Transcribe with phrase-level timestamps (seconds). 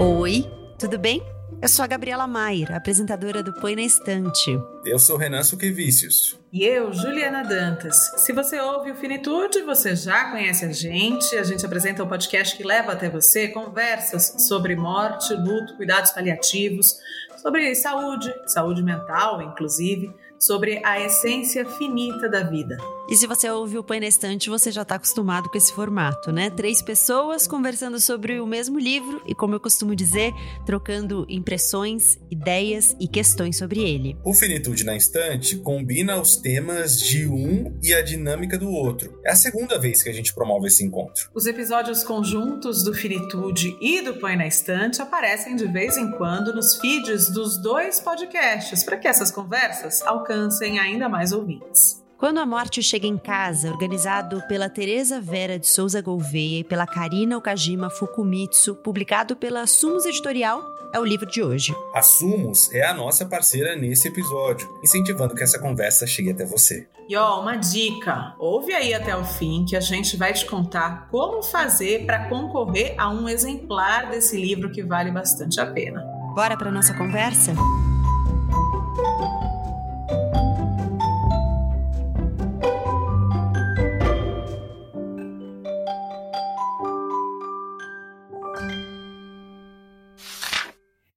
[0.00, 1.22] Oi, tudo bem?
[1.64, 4.50] Eu sou a Gabriela Maier, apresentadora do Põe na Estante.
[4.84, 6.38] Eu sou Renan Suquevicius.
[6.52, 7.96] E eu, Juliana Dantas.
[8.18, 11.34] Se você ouve o Finitude, você já conhece a gente.
[11.34, 16.98] A gente apresenta um podcast que leva até você conversas sobre morte, luto, cuidados paliativos,
[17.40, 22.76] sobre saúde, saúde mental, inclusive, sobre a essência finita da vida.
[23.06, 26.32] E se você ouve o Põe na Estante, você já está acostumado com esse formato,
[26.32, 26.48] né?
[26.48, 30.32] Três pessoas conversando sobre o mesmo livro e, como eu costumo dizer,
[30.64, 34.16] trocando impressões, ideias e questões sobre ele.
[34.24, 39.20] O Finitude na Estante combina os temas de um e a dinâmica do outro.
[39.22, 41.28] É a segunda vez que a gente promove esse encontro.
[41.34, 46.54] Os episódios conjuntos do Finitude e do Põe na Estante aparecem de vez em quando
[46.54, 52.03] nos feeds dos dois podcasts, para que essas conversas alcancem ainda mais ouvintes.
[52.16, 56.86] Quando a Morte Chega em Casa, organizado pela Teresa Vera de Souza Gouveia e pela
[56.86, 60.62] Karina Okajima Fukumitsu, publicado pela Sumos Editorial,
[60.92, 61.74] é o livro de hoje.
[61.92, 66.86] A Sumos é a nossa parceira nesse episódio, incentivando que essa conversa chegue até você.
[67.08, 71.08] E ó, uma dica: ouve aí até o fim que a gente vai te contar
[71.10, 76.00] como fazer para concorrer a um exemplar desse livro que vale bastante a pena.
[76.34, 77.54] Bora para nossa conversa?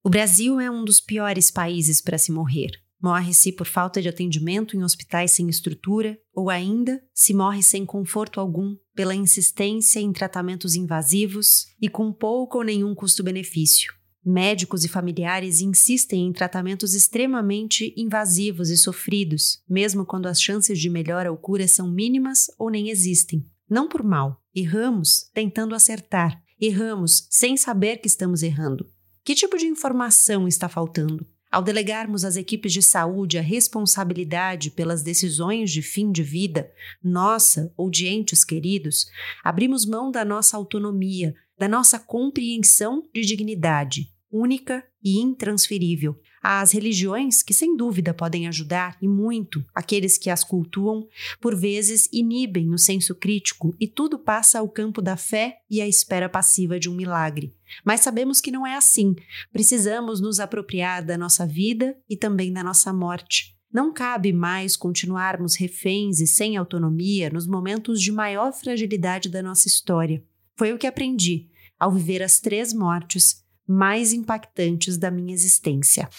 [0.07, 2.71] O Brasil é um dos piores países para se morrer.
[3.03, 8.39] Morre-se por falta de atendimento em hospitais sem estrutura, ou ainda se morre sem conforto
[8.39, 13.93] algum pela insistência em tratamentos invasivos e com pouco ou nenhum custo-benefício.
[14.25, 20.89] Médicos e familiares insistem em tratamentos extremamente invasivos e sofridos, mesmo quando as chances de
[20.89, 23.45] melhora ou cura são mínimas ou nem existem.
[23.69, 28.89] Não por mal, erramos tentando acertar, erramos sem saber que estamos errando.
[29.27, 31.27] Que tipo de informação está faltando?
[31.51, 36.71] Ao delegarmos às equipes de saúde a responsabilidade pelas decisões de fim de vida,
[37.03, 39.05] nossa ou de entes queridos,
[39.43, 46.17] abrimos mão da nossa autonomia, da nossa compreensão de dignidade, única e intransferível.
[46.49, 51.05] As religiões, que sem dúvida podem ajudar e muito aqueles que as cultuam,
[51.41, 55.87] por vezes inibem o senso crítico e tudo passa ao campo da fé e a
[55.89, 57.53] espera passiva de um milagre.
[57.83, 59.13] Mas sabemos que não é assim.
[59.51, 63.53] Precisamos nos apropriar da nossa vida e também da nossa morte.
[63.69, 69.67] Não cabe mais continuarmos reféns e sem autonomia nos momentos de maior fragilidade da nossa
[69.67, 70.23] história.
[70.55, 76.09] Foi o que aprendi ao viver as três mortes mais impactantes da minha existência.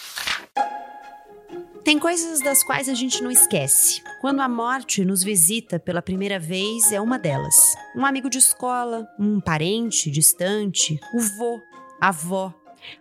[1.89, 4.03] Tem coisas das quais a gente não esquece.
[4.21, 7.75] Quando a morte nos visita pela primeira vez, é uma delas.
[7.97, 11.59] Um amigo de escola, um parente distante, o vô,
[11.99, 12.53] a avó.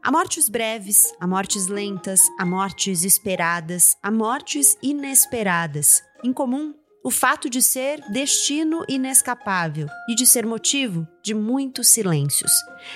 [0.01, 6.01] Há mortes breves, há mortes lentas, há mortes esperadas, há mortes inesperadas.
[6.23, 6.73] Em comum,
[7.07, 12.51] o fato de ser destino inescapável e de ser motivo de muitos silêncios.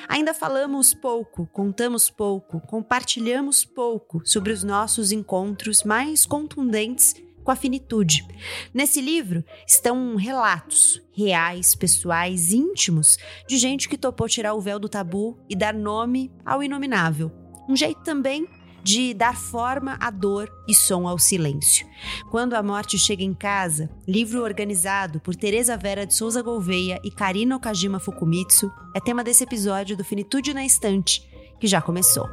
[0.05, 7.55] Ainda falamos pouco, contamos pouco, compartilhamos pouco sobre os nossos encontros mais contundentes com a
[7.55, 8.27] finitude.
[8.73, 13.17] Nesse livro estão relatos reais, pessoais, íntimos
[13.47, 17.31] de gente que topou tirar o véu do tabu e dar nome ao inominável.
[17.69, 18.45] Um jeito também
[18.83, 21.87] de dar forma à dor e som ao silêncio.
[22.29, 27.11] Quando a morte chega em casa, livro organizado por Teresa Vera de Souza Gouveia e
[27.11, 31.21] Karina Okajima Fukumitsu, é tema desse episódio do Finitude na Estante,
[31.59, 32.27] que já começou.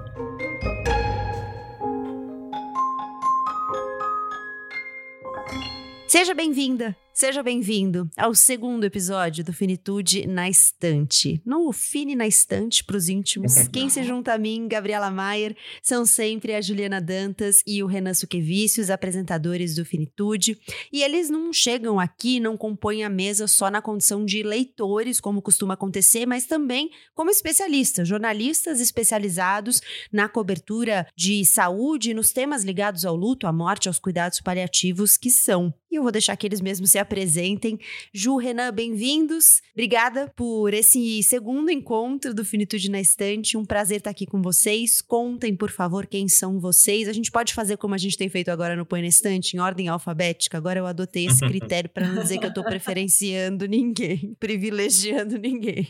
[6.09, 11.43] Seja bem-vinda, seja bem-vindo ao segundo episódio do Finitude na Estante.
[11.45, 16.07] No Fine na Estante, para os íntimos, quem se junta a mim, Gabriela Maier, são
[16.07, 20.57] sempre a Juliana Dantas e o Renan Suquevicius, apresentadores do Finitude.
[20.93, 25.43] E eles não chegam aqui, não compõem a mesa só na condição de leitores, como
[25.43, 29.81] costuma acontecer, mas também como especialistas, jornalistas especializados
[30.13, 35.17] na cobertura de saúde e nos temas ligados ao luto, à morte, aos cuidados paliativos,
[35.17, 35.75] que são.
[35.91, 37.81] E eu vou deixar que eles mesmos se apresentem.
[38.13, 39.63] Ju, Renan, bem-vindos.
[39.73, 43.57] Obrigada por esse segundo encontro do Finitude na Estante.
[43.57, 45.01] Um prazer estar aqui com vocês.
[45.01, 47.09] Contem, por favor, quem são vocês.
[47.09, 49.61] A gente pode fazer como a gente tem feito agora no Põe na Estante, em
[49.61, 50.59] ordem alfabética.
[50.59, 55.89] Agora eu adotei esse critério para não dizer que eu estou preferenciando ninguém, privilegiando ninguém.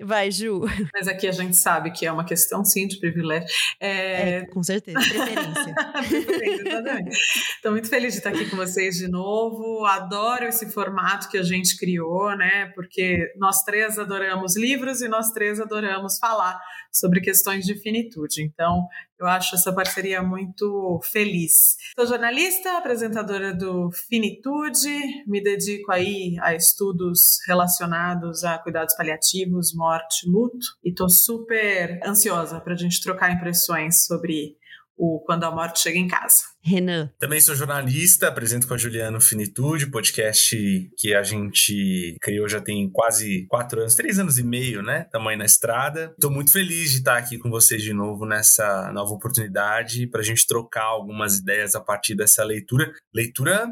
[0.00, 0.60] Vai, Ju.
[0.92, 3.48] Mas aqui a gente sabe que é uma questão, sim, de privilégio.
[3.80, 4.38] É...
[4.38, 5.74] É, com certeza, preferência.
[6.08, 7.18] preferência, exatamente.
[7.56, 9.86] Estou muito feliz de estar aqui com vocês de novo.
[9.86, 12.66] Adoro esse formato que a gente criou, né?
[12.74, 16.60] Porque nós três adoramos livros e nós três adoramos falar
[16.90, 18.42] sobre questões de finitude.
[18.42, 18.86] Então,
[19.18, 21.76] eu acho essa parceria muito feliz.
[21.96, 30.28] Sou jornalista, apresentadora do Finitude, me dedico aí a estudos relacionados a cuidados paliativos, morte,
[30.28, 34.56] luto, e estou super ansiosa para a gente trocar impressões sobre
[34.96, 36.42] o Quando a Morte Chega em Casa.
[36.62, 37.10] Renan.
[37.18, 40.56] Também sou jornalista, apresento com a Juliana Finitude, podcast
[40.96, 45.04] que a gente criou já tem quase quatro anos, três anos e meio, né?
[45.10, 46.12] Tamanho na estrada.
[46.12, 50.24] Estou muito feliz de estar aqui com vocês de novo nessa nova oportunidade para a
[50.24, 52.92] gente trocar algumas ideias a partir dessa leitura.
[53.12, 53.68] Leitura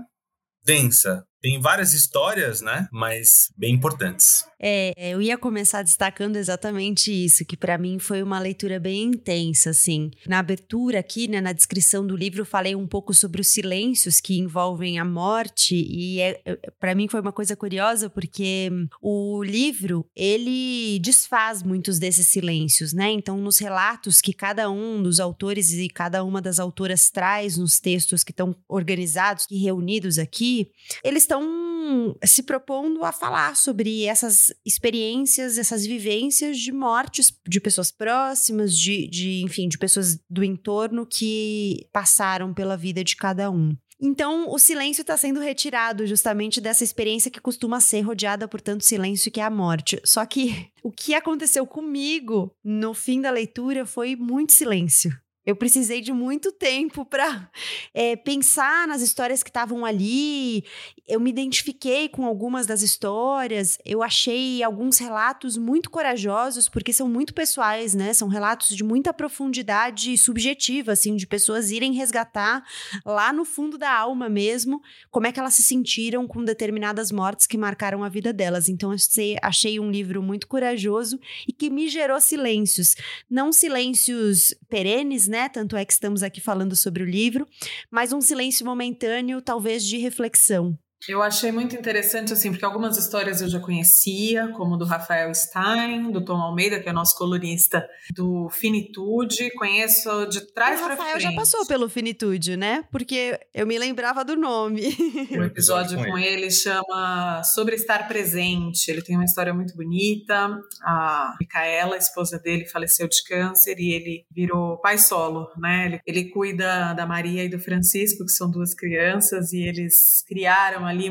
[0.64, 2.88] densa, tem várias histórias, né?
[2.92, 4.44] Mas bem importantes.
[4.62, 9.70] É, eu ia começar destacando exatamente isso, que para mim foi uma leitura bem intensa,
[9.70, 10.10] assim.
[10.26, 14.38] Na abertura aqui, né, na descrição do livro, falei um pouco sobre os silêncios que
[14.38, 18.70] envolvem a morte e é, é para mim foi uma coisa curiosa porque
[19.00, 23.10] o livro ele desfaz muitos desses silêncios, né?
[23.10, 27.80] Então, nos relatos que cada um dos autores e cada uma das autoras traz nos
[27.80, 30.70] textos que estão organizados e reunidos aqui,
[31.02, 37.92] eles estão se propondo a falar sobre essas experiências, essas vivências de mortes de pessoas
[37.92, 43.76] próximas, de, de enfim, de pessoas do entorno que passaram pela vida de cada um.
[44.02, 48.84] Então, o silêncio está sendo retirado justamente dessa experiência que costuma ser rodeada por tanto
[48.84, 50.00] silêncio que é a morte.
[50.04, 55.12] Só que o que aconteceu comigo no fim da leitura foi muito silêncio.
[55.44, 57.50] Eu precisei de muito tempo para
[57.94, 60.64] é, pensar nas histórias que estavam ali.
[61.08, 63.78] Eu me identifiquei com algumas das histórias.
[63.84, 68.12] Eu achei alguns relatos muito corajosos, porque são muito pessoais, né?
[68.12, 72.64] São relatos de muita profundidade subjetiva, assim, de pessoas irem resgatar
[73.04, 77.46] lá no fundo da alma mesmo como é que elas se sentiram com determinadas mortes
[77.46, 78.68] que marcaram a vida delas.
[78.68, 78.94] Então,
[79.42, 82.94] achei um livro muito corajoso e que me gerou silêncios.
[83.28, 85.48] Não silêncios perenes, né?
[85.48, 87.46] Tanto é que estamos aqui falando sobre o livro,
[87.90, 90.76] mas um silêncio momentâneo, talvez de reflexão.
[91.08, 96.10] Eu achei muito interessante, assim, porque algumas histórias eu já conhecia, como do Rafael Stein,
[96.10, 99.50] do Tom Almeida, que é nosso colunista do Finitude.
[99.56, 100.98] Conheço de trás para frente.
[100.98, 102.84] O Rafael já passou pelo Finitude, né?
[102.92, 104.90] Porque eu me lembrava do nome.
[105.30, 108.90] Um episódio com ele chama Sobre Estar Presente.
[108.90, 110.58] Ele tem uma história muito bonita.
[110.82, 115.86] A Micaela, a esposa dele, faleceu de câncer e ele virou pai solo, né?
[115.86, 120.84] Ele, ele cuida da Maria e do Francisco, que são duas crianças, e eles criaram
[120.90, 121.10] ali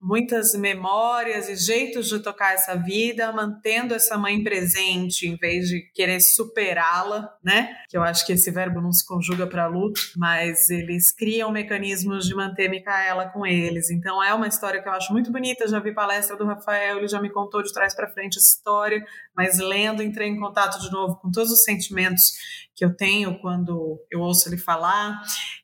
[0.00, 5.80] muitas memórias e jeitos de tocar essa vida, mantendo essa mãe presente em vez de
[5.92, 7.76] querer superá-la, né?
[7.88, 12.26] Que eu acho que esse verbo não se conjuga para luto, mas eles criam mecanismos
[12.26, 13.90] de manter Micaela com eles.
[13.90, 15.66] Então é uma história que eu acho muito bonita.
[15.66, 19.04] Já vi palestra do Rafael, ele já me contou de trás para frente essa história,
[19.36, 22.32] mas lendo entrei em contato de novo com todos os sentimentos
[22.74, 25.20] que eu tenho quando eu ouço ele falar.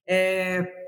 [0.07, 0.84] É,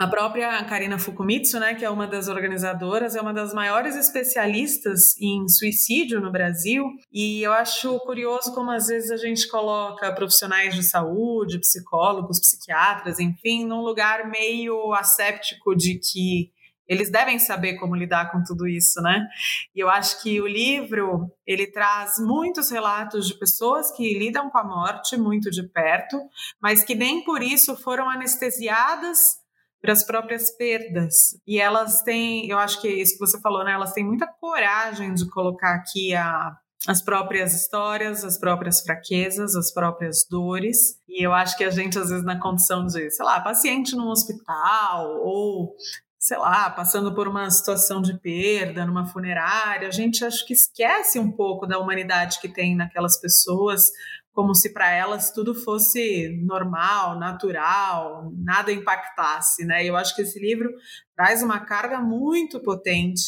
[0.00, 5.14] a própria Karina Fukumitsu, né, que é uma das organizadoras, é uma das maiores especialistas
[5.20, 6.86] em suicídio no Brasil.
[7.12, 13.20] E eu acho curioso como às vezes a gente coloca profissionais de saúde, psicólogos, psiquiatras,
[13.20, 16.50] enfim, num lugar meio asséptico de que
[16.88, 19.28] eles devem saber como lidar com tudo isso, né?
[19.76, 24.56] E eu acho que o livro ele traz muitos relatos de pessoas que lidam com
[24.56, 26.16] a morte muito de perto,
[26.60, 29.39] mas que nem por isso foram anestesiadas
[29.80, 31.14] para as próprias perdas.
[31.46, 33.72] E elas têm, eu acho que é isso que você falou, né?
[33.72, 36.52] Elas têm muita coragem de colocar aqui a,
[36.86, 40.96] as próprias histórias, as próprias fraquezas, as próprias dores.
[41.08, 44.08] E eu acho que a gente, às vezes, na condição de, sei lá, paciente num
[44.08, 45.74] hospital ou
[46.22, 51.18] sei lá, passando por uma situação de perda, numa funerária, a gente acho que esquece
[51.18, 53.84] um pouco da humanidade que tem naquelas pessoas,
[54.32, 59.84] como se para elas tudo fosse normal, natural, nada impactasse, né?
[59.84, 60.72] Eu acho que esse livro
[61.16, 63.22] traz uma carga muito potente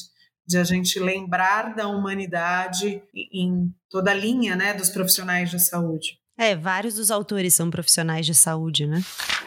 [0.46, 6.18] de a gente lembrar da humanidade em toda a linha, né, dos profissionais de saúde.
[6.36, 9.02] É, vários dos autores são profissionais de saúde, né?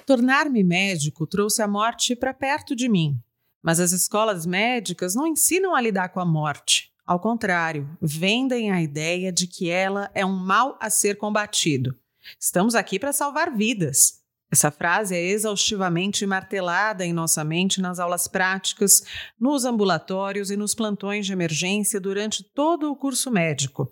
[0.06, 3.20] Tornar-me médico trouxe a morte para perto de mim,
[3.62, 6.92] Mas as escolas médicas não ensinam a lidar com a morte.
[7.06, 11.96] Ao contrário, vendem a ideia de que ela é um mal a ser combatido.
[12.40, 14.24] Estamos aqui para salvar vidas.
[14.52, 19.04] Essa frase é exaustivamente martelada em nossa mente nas aulas práticas,
[19.40, 23.92] nos ambulatórios e nos plantões de emergência durante todo o curso médico.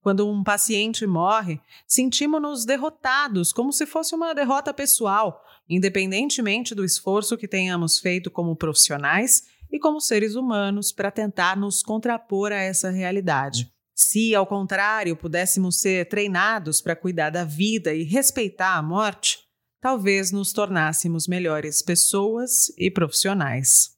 [0.00, 7.36] Quando um paciente morre, sentimos-nos derrotados, como se fosse uma derrota pessoal, independentemente do esforço
[7.36, 12.90] que tenhamos feito como profissionais e como seres humanos para tentar nos contrapor a essa
[12.90, 13.70] realidade.
[13.94, 19.38] Se, ao contrário, pudéssemos ser treinados para cuidar da vida e respeitar a morte,
[19.80, 23.96] talvez nos tornássemos melhores pessoas e profissionais.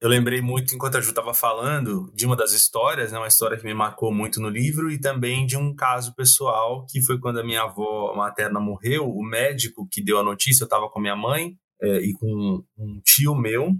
[0.00, 3.58] Eu lembrei muito, enquanto a Ju estava falando, de uma das histórias, né, uma história
[3.58, 7.38] que me marcou muito no livro, e também de um caso pessoal, que foi quando
[7.40, 9.06] a minha avó materna morreu.
[9.06, 13.00] O médico que deu a notícia, eu estava com minha mãe é, e com um
[13.04, 13.74] tio meu.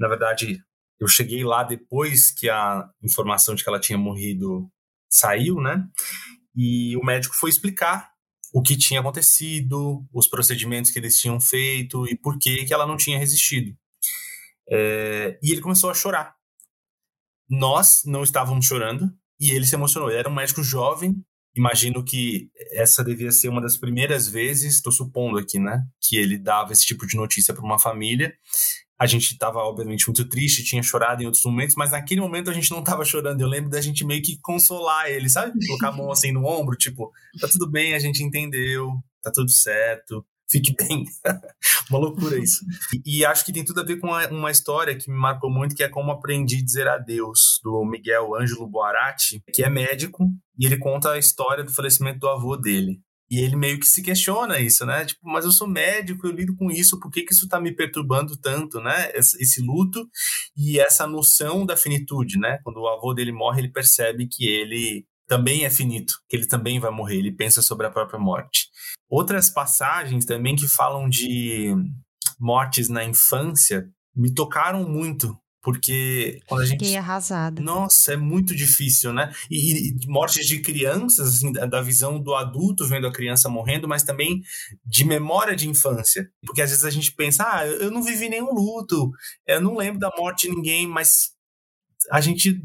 [0.00, 0.64] Na verdade,
[0.98, 4.66] eu cheguei lá depois que a informação de que ela tinha morrido
[5.10, 5.86] saiu, né?
[6.56, 8.10] E o médico foi explicar
[8.52, 12.86] o que tinha acontecido, os procedimentos que eles tinham feito e por que, que ela
[12.86, 13.76] não tinha resistido.
[14.68, 16.34] É, e ele começou a chorar.
[17.48, 20.08] Nós não estávamos chorando e ele se emocionou.
[20.08, 21.14] Ele era um médico jovem.
[21.54, 26.38] Imagino que essa devia ser uma das primeiras vezes, estou supondo aqui, né, que ele
[26.38, 28.32] dava esse tipo de notícia para uma família.
[29.00, 32.52] A gente estava, obviamente, muito triste, tinha chorado em outros momentos, mas naquele momento a
[32.52, 33.40] gente não estava chorando.
[33.40, 35.52] Eu lembro da gente meio que consolar ele, sabe?
[35.66, 38.92] Colocar a mão assim no ombro, tipo, tá tudo bem, a gente entendeu,
[39.22, 41.04] tá tudo certo fique bem.
[41.88, 42.64] uma loucura isso.
[43.06, 45.50] E, e, acho que tem tudo a ver com uma, uma, história que me marcou
[45.50, 50.28] muito, que é Como Aprendi a Dizer Adeus, do Miguel Ângelo Boarati, que é médico,
[50.58, 53.00] e ele conta a história do falecimento do avô dele.
[53.30, 55.04] E ele meio que se questiona isso, né?
[55.04, 57.72] Tipo, mas eu sou médico, eu lido com isso, por que, que isso tá me
[57.72, 59.10] perturbando tanto, né?
[59.14, 60.08] Esse luto
[60.56, 62.58] e essa noção da finitude, né?
[62.64, 66.80] Quando o avô dele morre, ele percebe que ele também é finito, que ele também
[66.80, 68.66] vai morrer, ele pensa sobre a própria morte.
[69.08, 71.72] Outras passagens também que falam de
[72.38, 76.78] mortes na infância me tocaram muito, porque quando a gente.
[76.78, 77.60] Fiquei arrasada.
[77.62, 79.32] Nossa, é muito difícil, né?
[79.50, 84.02] E, e, mortes de crianças, assim, da visão do adulto vendo a criança morrendo, mas
[84.02, 84.42] também
[84.84, 86.30] de memória de infância.
[86.44, 89.10] Porque às vezes a gente pensa, ah, eu não vivi nenhum luto,
[89.46, 91.32] eu não lembro da morte de ninguém, mas
[92.10, 92.62] a gente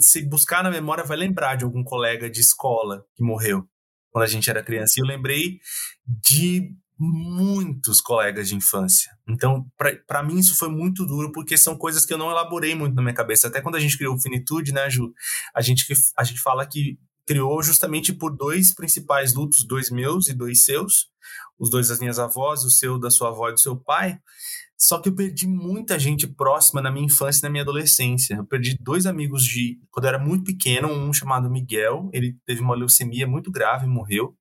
[0.00, 3.68] se buscar na memória, vai lembrar de algum colega de escola que morreu
[4.10, 4.94] quando a gente era criança.
[4.96, 5.58] E eu lembrei
[6.06, 9.10] de muitos colegas de infância.
[9.28, 9.66] Então,
[10.06, 13.02] para mim, isso foi muito duro, porque são coisas que eu não elaborei muito na
[13.02, 13.48] minha cabeça.
[13.48, 15.12] Até quando a gente criou o Finitude, né, Ju?
[15.54, 15.84] A gente,
[16.16, 21.08] a gente fala que criou justamente por dois principais lutos, dois meus e dois seus,
[21.58, 24.18] os dois das minhas avós, o seu da sua avó e do seu pai,
[24.76, 28.34] só que eu perdi muita gente próxima na minha infância e na minha adolescência.
[28.34, 32.60] Eu perdi dois amigos de quando eu era muito pequeno, um chamado Miguel, ele teve
[32.60, 34.36] uma leucemia muito grave e morreu,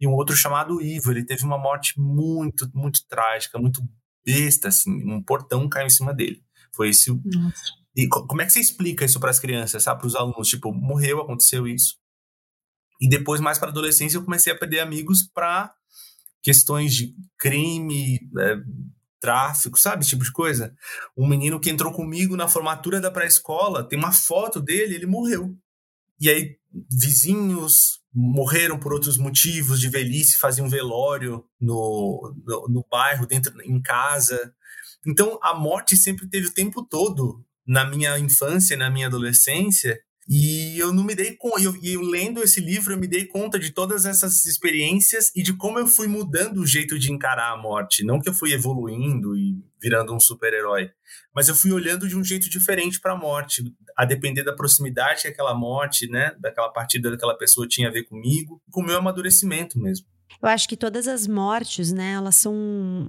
[0.00, 3.82] e um outro chamado Ivo, ele teve uma morte muito, muito trágica, muito
[4.24, 6.42] besta, assim, um portão caiu em cima dele.
[6.74, 7.10] Foi esse.
[7.10, 7.78] Nossa.
[7.96, 10.48] E como é que você explica isso para as crianças, sabe, para os alunos?
[10.48, 11.96] Tipo, morreu, aconteceu isso.
[13.00, 15.72] E depois, mais para adolescência, eu comecei a perder amigos para
[16.42, 18.56] questões de crime, é,
[19.20, 20.02] tráfico, sabe?
[20.02, 20.74] Esse tipo de coisa.
[21.16, 25.56] Um menino que entrou comigo na formatura da pré-escola, tem uma foto dele, ele morreu.
[26.20, 26.56] E aí,
[26.90, 33.80] vizinhos morreram por outros motivos de velhice, faziam velório no, no, no bairro, dentro em
[33.80, 34.52] casa.
[35.06, 40.78] Então, a morte sempre teve o tempo todo na minha infância, na minha adolescência, e
[40.78, 43.72] eu não me dei conta, eu, eu, lendo esse livro, eu me dei conta de
[43.72, 48.04] todas essas experiências e de como eu fui mudando o jeito de encarar a morte.
[48.04, 50.90] Não que eu fui evoluindo e virando um super-herói,
[51.34, 53.62] mas eu fui olhando de um jeito diferente para a morte,
[53.96, 58.04] a depender da proximidade que aquela morte, né, daquela partida daquela pessoa tinha a ver
[58.04, 60.06] comigo, com o meu amadurecimento mesmo.
[60.40, 62.54] Eu acho que todas as mortes, né, elas são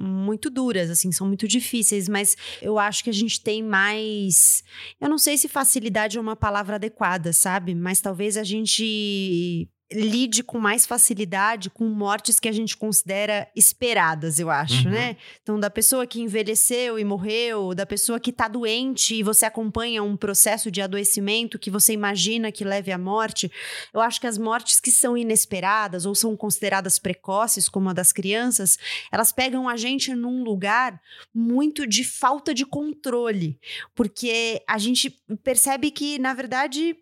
[0.02, 4.64] muito duras, assim, são muito difíceis, mas eu acho que a gente tem mais.
[5.00, 7.76] Eu não sei se facilidade é uma palavra adequada, sabe?
[7.76, 14.40] Mas talvez a gente lide com mais facilidade com mortes que a gente considera esperadas,
[14.40, 14.92] eu acho, uhum.
[14.92, 15.18] né?
[15.42, 20.04] Então, da pessoa que envelheceu e morreu, da pessoa que tá doente e você acompanha
[20.04, 23.52] um processo de adoecimento que você imagina que leve à morte,
[23.92, 28.12] eu acho que as mortes que são inesperadas ou são consideradas precoces, como a das
[28.12, 28.78] crianças,
[29.12, 31.02] elas pegam a gente num lugar
[31.34, 33.60] muito de falta de controle,
[33.96, 35.10] porque a gente
[35.44, 36.96] percebe que, na verdade,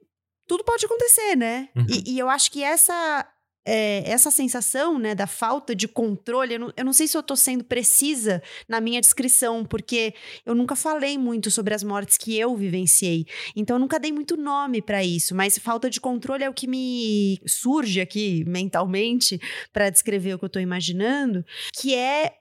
[0.47, 1.69] tudo pode acontecer, né?
[1.75, 1.85] Uhum.
[1.89, 3.27] E, e, eu acho que essa
[3.67, 7.19] é, essa sensação né, da falta de controle, eu não, eu não sei se eu
[7.21, 10.13] estou sendo precisa na minha descrição, porque
[10.45, 13.25] eu nunca falei muito sobre as mortes que eu vivenciei.
[13.57, 16.65] Então, eu nunca dei muito nome para isso, mas falta de controle é o que
[16.65, 19.37] me surge aqui mentalmente
[19.73, 22.35] para descrever o que eu estou imaginando, que é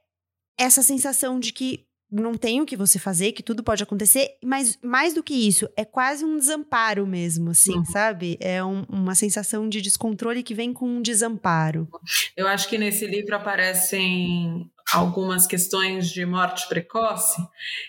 [0.57, 4.79] essa sensação de que não tem o que você fazer, que tudo pode acontecer, mas
[4.83, 7.85] mais do que isso, é quase um desamparo mesmo, assim, uhum.
[7.85, 8.37] sabe?
[8.41, 11.89] É um, uma sensação de descontrole que vem com um desamparo.
[12.37, 17.43] Eu acho que nesse livro aparecem algumas questões de morte precoce,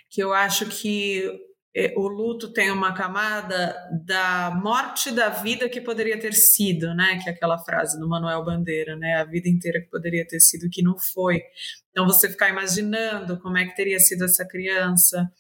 [0.10, 1.32] que eu acho que
[1.96, 7.20] o luto tem uma camada da morte da vida que poderia ter sido, né?
[7.22, 9.16] Que é aquela frase do Manuel Bandeira, né?
[9.16, 11.42] A vida inteira que poderia ter sido que não foi.
[11.92, 15.32] Então você ficar imaginando como é que teria sido essa criança,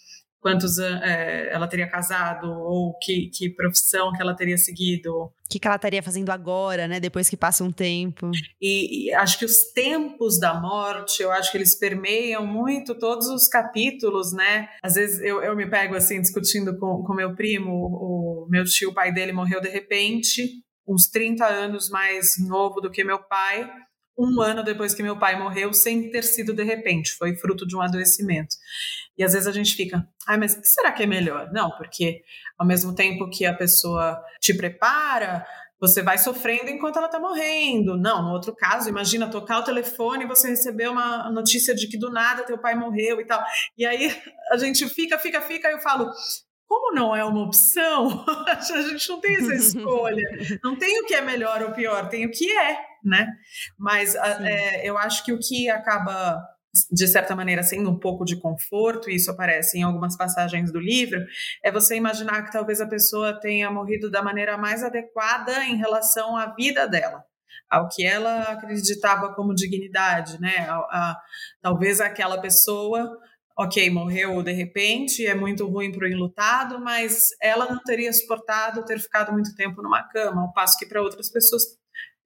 [0.47, 5.13] quantos é, ela teria casado ou que, que profissão que ela teria seguido.
[5.13, 6.99] O que, que ela estaria fazendo agora, né?
[6.99, 8.31] Depois que passa um tempo.
[8.61, 13.27] E, e, acho que os tempos da morte, eu acho que eles permeiam muito todos
[13.27, 14.69] os capítulos, né?
[14.81, 18.63] Às vezes eu, eu me pego assim discutindo com, com meu primo, o, o meu
[18.63, 23.19] tio, o pai dele morreu de repente, uns 30 anos mais novo do que meu
[23.19, 23.69] pai
[24.17, 27.75] um ano depois que meu pai morreu, sem ter sido de repente, foi fruto de
[27.75, 28.55] um adoecimento.
[29.17, 31.51] E às vezes a gente fica, ai, mas o que será que é melhor?
[31.51, 32.21] Não, porque
[32.57, 35.45] ao mesmo tempo que a pessoa te prepara,
[35.79, 37.97] você vai sofrendo enquanto ela está morrendo.
[37.97, 41.97] Não, no outro caso, imagina tocar o telefone e você receber uma notícia de que
[41.97, 43.43] do nada teu pai morreu e tal.
[43.77, 44.15] E aí
[44.51, 46.11] a gente fica, fica, fica, e eu falo,
[46.67, 50.27] como não é uma opção, a gente não tem essa escolha.
[50.63, 53.31] Não tem o que é melhor ou pior, tem o que é, né?
[53.77, 56.43] Mas é, eu acho que o que acaba,
[56.91, 60.79] de certa maneira, sendo um pouco de conforto, e isso aparece em algumas passagens do
[60.79, 61.19] livro,
[61.63, 66.35] é você imaginar que talvez a pessoa tenha morrido da maneira mais adequada em relação
[66.37, 67.23] à vida dela
[67.69, 70.65] ao que ela acreditava como dignidade, né?
[70.69, 71.21] A, a,
[71.61, 73.19] talvez aquela pessoa
[73.57, 78.85] ok, morreu de repente, é muito ruim para o enlutado, mas ela não teria suportado
[78.85, 81.63] ter ficado muito tempo numa cama, ao passo que para outras pessoas,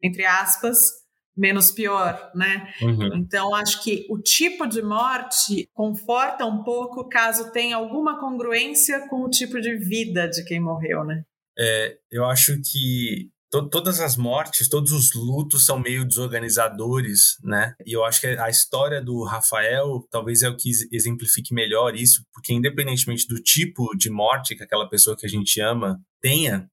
[0.04, 1.01] entre aspas,
[1.36, 2.72] menos pior, né?
[2.82, 3.16] Uhum.
[3.16, 9.24] Então, acho que o tipo de morte conforta um pouco caso tenha alguma congruência com
[9.24, 11.24] o tipo de vida de quem morreu, né?
[11.58, 17.76] É, eu acho que to todas as mortes, todos os lutos são meio desorganizadores, né?
[17.86, 22.24] E eu acho que a história do Rafael talvez é o que exemplifique melhor isso,
[22.34, 26.70] porque independentemente do tipo de morte que aquela pessoa que a gente ama tenha,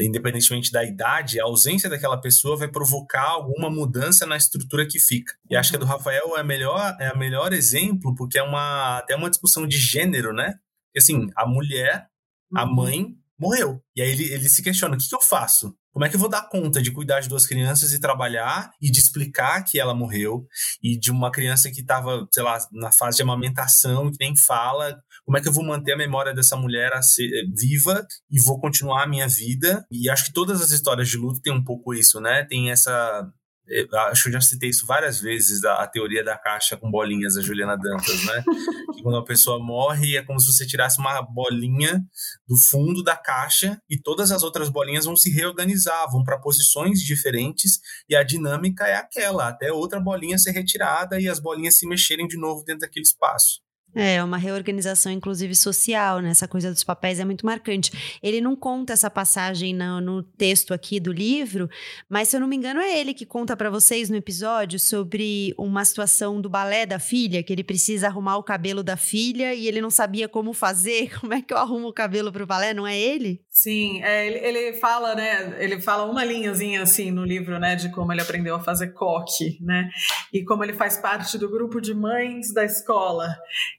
[0.00, 5.32] independentemente da idade, a ausência daquela pessoa vai provocar alguma mudança na estrutura que fica.
[5.50, 8.98] E acho que a do Rafael é melhor é a melhor exemplo, porque é uma
[8.98, 10.54] até uma discussão de gênero, né?
[10.96, 12.06] Assim, a mulher,
[12.54, 12.74] a uhum.
[12.74, 13.82] mãe morreu.
[13.94, 15.76] E aí ele, ele se questiona: o que, que eu faço?
[15.92, 18.90] Como é que eu vou dar conta de cuidar de duas crianças e trabalhar e
[18.90, 20.46] de explicar que ela morreu
[20.82, 24.94] e de uma criança que estava, sei lá, na fase de amamentação, que nem fala?
[25.26, 28.60] Como é que eu vou manter a memória dessa mulher ser, eh, viva e vou
[28.60, 29.84] continuar a minha vida?
[29.90, 32.44] E acho que todas as histórias de luto têm um pouco isso, né?
[32.44, 33.28] Tem essa
[33.68, 36.88] eu acho que eu já citei isso várias vezes, a, a, teoria da caixa com
[36.88, 38.44] bolinhas, da Juliana Dantas, né?
[38.94, 42.00] que quando uma pessoa morre, é como se você tirasse uma bolinha
[42.46, 47.00] do fundo da caixa e todas as outras bolinhas vão se reorganizar, vão para posições
[47.00, 51.88] diferentes e a dinâmica é aquela, até outra bolinha ser retirada e as bolinhas se
[51.88, 53.65] mexerem de novo dentro daquele espaço.
[53.96, 56.28] É, uma reorganização, inclusive, social, né?
[56.28, 58.18] Essa coisa dos papéis é muito marcante.
[58.22, 61.66] Ele não conta essa passagem no, no texto aqui do livro,
[62.06, 65.54] mas se eu não me engano, é ele que conta para vocês no episódio sobre
[65.56, 69.66] uma situação do balé da filha, que ele precisa arrumar o cabelo da filha e
[69.66, 71.10] ele não sabia como fazer.
[71.18, 72.74] Como é que eu arrumo o cabelo pro balé?
[72.74, 73.40] Não é ele?
[73.50, 75.56] Sim, é, ele, ele fala, né?
[75.58, 77.74] Ele fala uma linhazinha assim no livro, né?
[77.74, 79.88] De como ele aprendeu a fazer coque, né?
[80.32, 83.34] E como ele faz parte do grupo de mães da escola.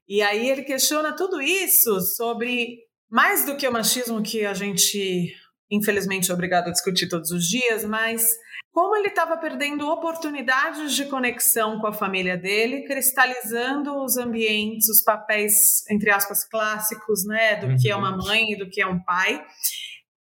[0.08, 2.78] E aí ele questiona tudo isso sobre
[3.10, 5.34] mais do que o machismo que a gente,
[5.70, 8.28] infelizmente, é obrigado a discutir todos os dias, mas
[8.72, 15.02] como ele estava perdendo oportunidades de conexão com a família dele, cristalizando os ambientes, os
[15.04, 17.78] papéis, entre aspas, clássicos, né, do uhum.
[17.78, 18.24] que é uma uhum.
[18.24, 19.44] mãe e do que é um pai.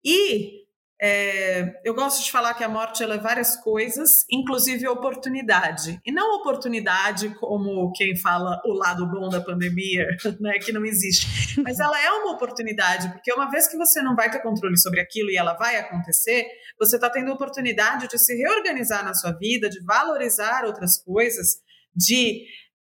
[0.05, 0.65] E
[1.00, 6.00] é, eu gosto de falar que a morte é várias coisas, inclusive oportunidade.
[6.04, 10.06] E não oportunidade como quem fala o lado bom da pandemia,
[10.40, 11.61] né, que não existe.
[11.62, 15.00] Mas ela é uma oportunidade, porque uma vez que você não vai ter controle sobre
[15.00, 16.46] aquilo e ela vai acontecer,
[16.78, 21.59] você está tendo oportunidade de se reorganizar na sua vida, de valorizar outras coisas,
[21.94, 22.46] de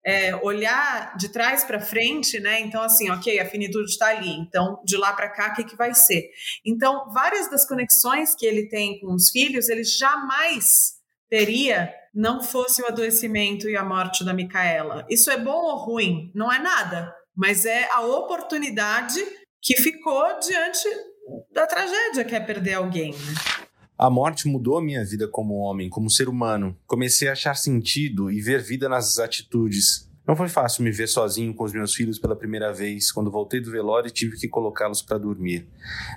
[0.09, 2.59] é, olhar de trás para frente, né?
[2.61, 4.31] Então, assim, ok, a finitude está ali.
[4.31, 6.31] Então, de lá para cá, o que, que vai ser?
[6.65, 10.97] Então, várias das conexões que ele tem com os filhos, ele jamais
[11.29, 15.05] teria não fosse o adoecimento e a morte da Micaela.
[15.07, 16.31] Isso é bom ou ruim?
[16.33, 19.23] Não é nada, mas é a oportunidade
[19.61, 20.89] que ficou diante
[21.51, 23.11] da tragédia que é perder alguém.
[23.11, 23.58] Né?
[23.99, 26.73] A morte mudou a minha vida como homem, como ser humano.
[26.87, 30.09] Comecei a achar sentido e ver vida nas atitudes.
[30.25, 33.59] Não foi fácil me ver sozinho com os meus filhos pela primeira vez, quando voltei
[33.59, 35.67] do velório e tive que colocá-los para dormir.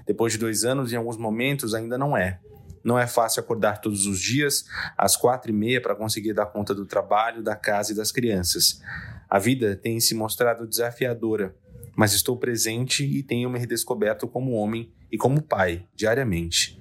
[0.07, 2.39] Depois de dois anos, em alguns momentos, ainda não é.
[2.85, 4.65] Não é fácil acordar todos os dias
[4.97, 8.81] às quatro e meia para conseguir dar conta do trabalho, da casa e das crianças.
[9.29, 11.53] A vida tem se mostrado desafiadora,
[11.97, 16.81] mas estou presente e tenho me redescoberto como homem e como pai, diariamente.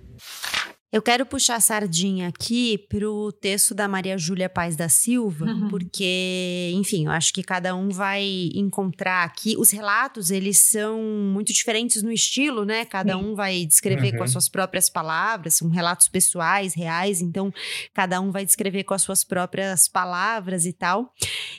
[0.92, 5.70] Eu quero puxar a sardinha aqui pro texto da Maria Júlia Paz da Silva, uhum.
[5.70, 9.56] porque, enfim, eu acho que cada um vai encontrar aqui.
[9.58, 12.84] Os relatos, eles são muito diferentes no estilo, né?
[12.84, 13.24] Cada Sim.
[13.24, 14.18] um vai descrever uhum.
[14.18, 14.34] com as uhum.
[14.34, 17.54] suas próprias palavras, são relatos pessoais, reais, então
[17.94, 21.14] cada um vai descrever com as suas próprias palavras e tal.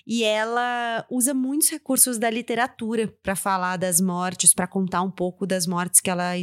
[0.06, 5.46] E ela usa muitos recursos da literatura para falar das mortes, para contar um pouco
[5.46, 6.36] das mortes que ela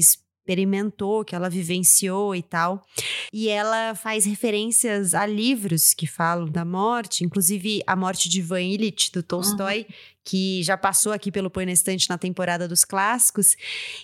[0.49, 2.83] experimentou, que ela vivenciou e tal.
[3.31, 8.61] E ela faz referências a livros que falam da morte, inclusive A Morte de Ivan
[8.61, 9.95] Illich, do Tolstói, uhum.
[10.25, 13.55] que já passou aqui pelo Põe na Estante na temporada dos clássicos.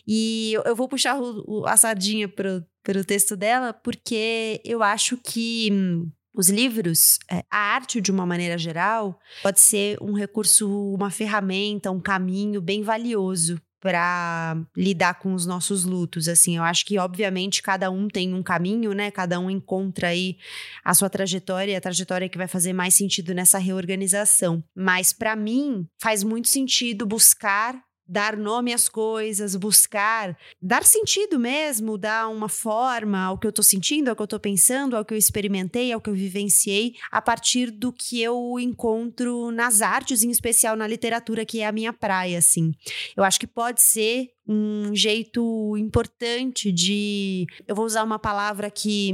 [0.08, 2.62] E eu vou puxar o, o, a sardinha para
[2.99, 5.69] o texto dela, porque eu acho que.
[5.71, 11.10] Hum, os livros, é, a arte de uma maneira geral, pode ser um recurso, uma
[11.10, 16.98] ferramenta, um caminho bem valioso para lidar com os nossos lutos, assim, eu acho que
[16.98, 19.12] obviamente cada um tem um caminho, né?
[19.12, 20.38] Cada um encontra aí
[20.84, 24.63] a sua trajetória, a trajetória que vai fazer mais sentido nessa reorganização.
[24.76, 31.97] Mas para mim faz muito sentido buscar dar nome às coisas, buscar dar sentido mesmo,
[31.97, 35.13] dar uma forma ao que eu tô sentindo, ao que eu tô pensando, ao que
[35.13, 40.29] eu experimentei, ao que eu vivenciei, a partir do que eu encontro nas artes, em
[40.29, 42.71] especial na literatura, que é a minha praia, assim.
[43.15, 47.47] Eu acho que pode ser um jeito importante de.
[47.67, 49.12] Eu vou usar uma palavra que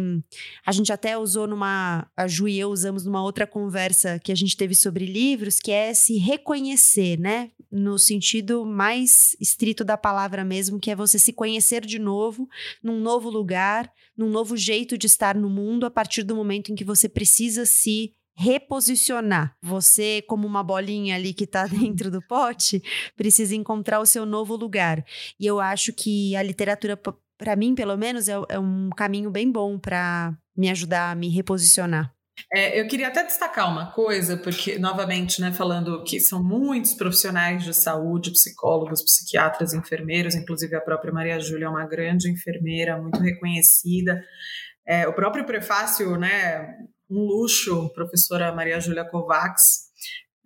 [0.66, 2.08] a gente até usou numa.
[2.16, 5.72] A Ju e eu usamos numa outra conversa que a gente teve sobre livros, que
[5.72, 7.52] é se reconhecer, né?
[7.72, 12.48] No sentido mais estrito da palavra mesmo, que é você se conhecer de novo,
[12.84, 16.76] num novo lugar, num novo jeito de estar no mundo, a partir do momento em
[16.76, 19.56] que você precisa se reposicionar.
[19.62, 22.82] Você, como uma bolinha ali que está dentro do pote,
[23.16, 25.04] precisa encontrar o seu novo lugar.
[25.40, 27.00] E eu acho que a literatura,
[27.38, 31.30] para mim, pelo menos, é, é um caminho bem bom para me ajudar a me
[31.30, 32.14] reposicionar.
[32.54, 37.64] É, eu queria até destacar uma coisa, porque, novamente, né, falando que são muitos profissionais
[37.64, 43.20] de saúde, psicólogos, psiquiatras, enfermeiros, inclusive a própria Maria Júlia é uma grande enfermeira, muito
[43.20, 44.24] reconhecida.
[44.88, 46.76] É, o próprio prefácio, né,
[47.12, 49.92] um luxo, professora Maria Júlia Kovacs,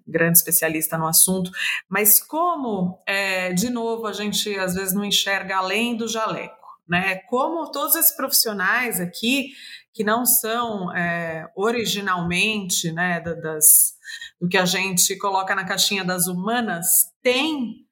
[0.07, 1.49] grande especialista no assunto,
[1.89, 7.15] mas como, é, de novo, a gente às vezes não enxerga além do jaleco, né?
[7.29, 9.51] Como todos esses profissionais aqui,
[9.93, 13.93] que não são é, originalmente, né, das,
[14.39, 16.87] do que a gente coloca na caixinha das humanas,
[17.23, 17.84] têm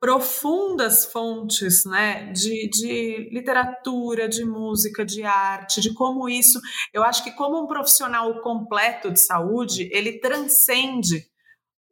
[0.00, 6.58] profundas fontes né, de, de literatura, de música, de arte, de como isso.
[6.92, 11.28] Eu acho que, como um profissional completo de saúde, ele transcende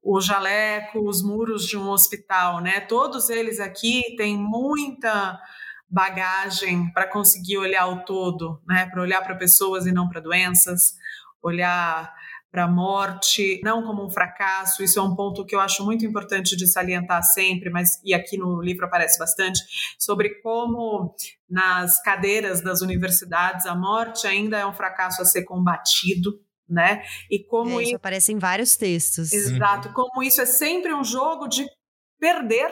[0.03, 2.81] o jaleco, os muros de um hospital, né?
[2.81, 5.38] Todos eles aqui têm muita
[5.87, 8.87] bagagem para conseguir olhar o todo, né?
[8.87, 10.94] Para olhar para pessoas e não para doenças,
[11.42, 12.14] olhar
[12.50, 14.82] para a morte, não como um fracasso.
[14.82, 18.37] Isso é um ponto que eu acho muito importante de salientar sempre, mas e aqui
[18.37, 19.61] no livro aparece bastante
[19.98, 21.14] sobre como
[21.48, 26.40] nas cadeiras das universidades a morte ainda é um fracasso a ser combatido.
[26.70, 27.02] Né?
[27.30, 29.32] E como é, isso aparece em vários textos.
[29.32, 31.66] Exato, como isso é sempre um jogo de
[32.20, 32.70] perder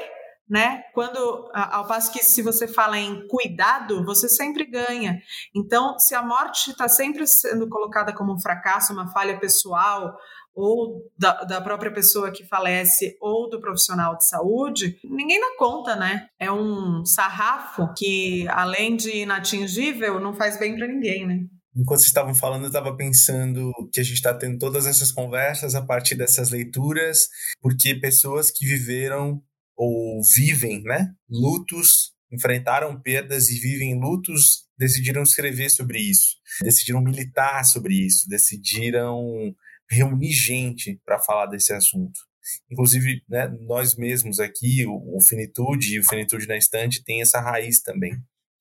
[0.48, 0.82] né?
[0.94, 5.20] Quando ao passo que se você fala em cuidado, você sempre ganha.
[5.54, 10.16] Então, se a morte está sempre sendo colocada como um fracasso, uma falha pessoal
[10.54, 15.94] ou da, da, própria pessoa que falece ou do profissional de saúde, ninguém dá conta,
[15.94, 16.28] né?
[16.40, 21.40] É um sarrafo que, além de inatingível, não faz bem para ninguém, né?
[21.76, 25.74] Enquanto vocês estavam falando, eu estava pensando que a gente está tendo todas essas conversas
[25.74, 27.28] a partir dessas leituras,
[27.60, 29.42] porque pessoas que viveram
[29.76, 37.64] ou vivem, né, lutos, enfrentaram perdas e vivem lutos, decidiram escrever sobre isso, decidiram militar
[37.64, 39.54] sobre isso, decidiram
[39.90, 42.18] reunir gente para falar desse assunto.
[42.70, 47.40] Inclusive, né, nós mesmos aqui, o, o Finitude e o Finitude na Estante tem essa
[47.40, 48.12] raiz também,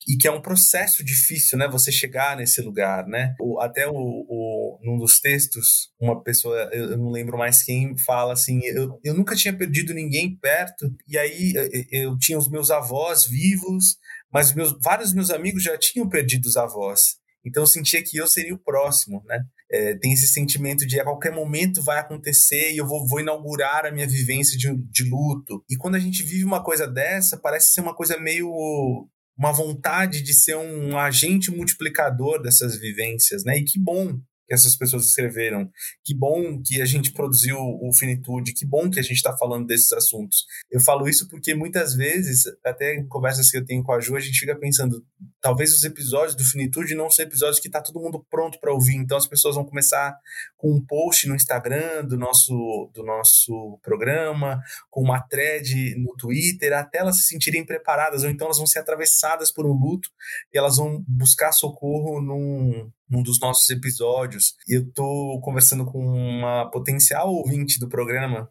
[0.07, 1.67] e que é um processo difícil, né?
[1.67, 3.35] Você chegar nesse lugar, né?
[3.59, 8.33] Até o, o, num dos textos, uma pessoa, eu, eu, não lembro mais quem, fala
[8.33, 12.69] assim: eu, eu nunca tinha perdido ninguém perto, e aí eu, eu tinha os meus
[12.69, 13.97] avós vivos,
[14.31, 17.15] mas meus, vários meus amigos já tinham perdido os avós.
[17.45, 19.43] Então eu sentia que eu seria o próximo, né?
[19.71, 23.85] É, tem esse sentimento de a qualquer momento vai acontecer e eu vou, vou inaugurar
[23.85, 25.63] a minha vivência de, de luto.
[25.69, 30.21] E quando a gente vive uma coisa dessa, parece ser uma coisa meio uma vontade
[30.21, 33.57] de ser um agente multiplicador dessas vivências, né?
[33.57, 35.69] E que bom que essas pessoas escreveram.
[36.03, 39.65] Que bom que a gente produziu o Finitude, que bom que a gente está falando
[39.65, 40.45] desses assuntos.
[40.71, 44.15] Eu falo isso porque muitas vezes, até em conversas que eu tenho com a Ju,
[44.15, 45.03] a gente fica pensando,
[45.41, 48.95] talvez os episódios do Finitude não são episódios que está todo mundo pronto para ouvir,
[48.95, 50.15] então as pessoas vão começar
[50.57, 56.73] com um post no Instagram do nosso, do nosso programa, com uma thread no Twitter,
[56.73, 60.09] até elas se sentirem preparadas, ou então elas vão ser atravessadas por um luto
[60.53, 64.55] e elas vão buscar socorro num, num dos nossos episódios.
[64.67, 68.49] E eu tô conversando com uma potencial ouvinte do programa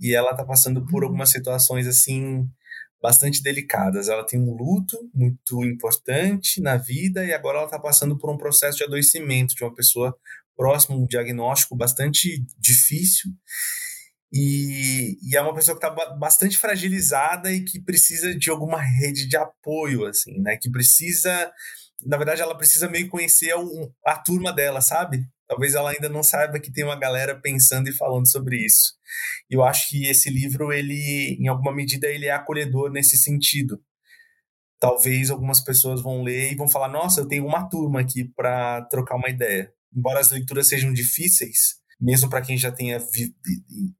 [0.00, 1.08] e ela tá passando por uhum.
[1.08, 2.48] algumas situações assim
[3.00, 4.08] bastante delicadas.
[4.08, 8.38] Ela tem um luto muito importante na vida e agora ela tá passando por um
[8.38, 10.16] processo de adoecimento de uma pessoa
[10.56, 13.30] próxima, um diagnóstico bastante difícil.
[14.32, 19.28] E, e, é uma pessoa que está bastante fragilizada e que precisa de alguma rede
[19.28, 20.56] de apoio, assim, né?
[20.60, 21.52] Que precisa
[22.04, 25.26] na verdade, ela precisa meio conhecer a, a turma dela, sabe?
[25.46, 28.94] Talvez ela ainda não saiba que tem uma galera pensando e falando sobre isso.
[29.50, 33.80] E eu acho que esse livro, ele, em alguma medida, ele é acolhedor nesse sentido.
[34.80, 38.82] Talvez algumas pessoas vão ler e vão falar: Nossa, eu tenho uma turma aqui para
[38.86, 39.72] trocar uma ideia.
[39.94, 43.00] Embora as leituras sejam difíceis, mesmo para quem já tenha,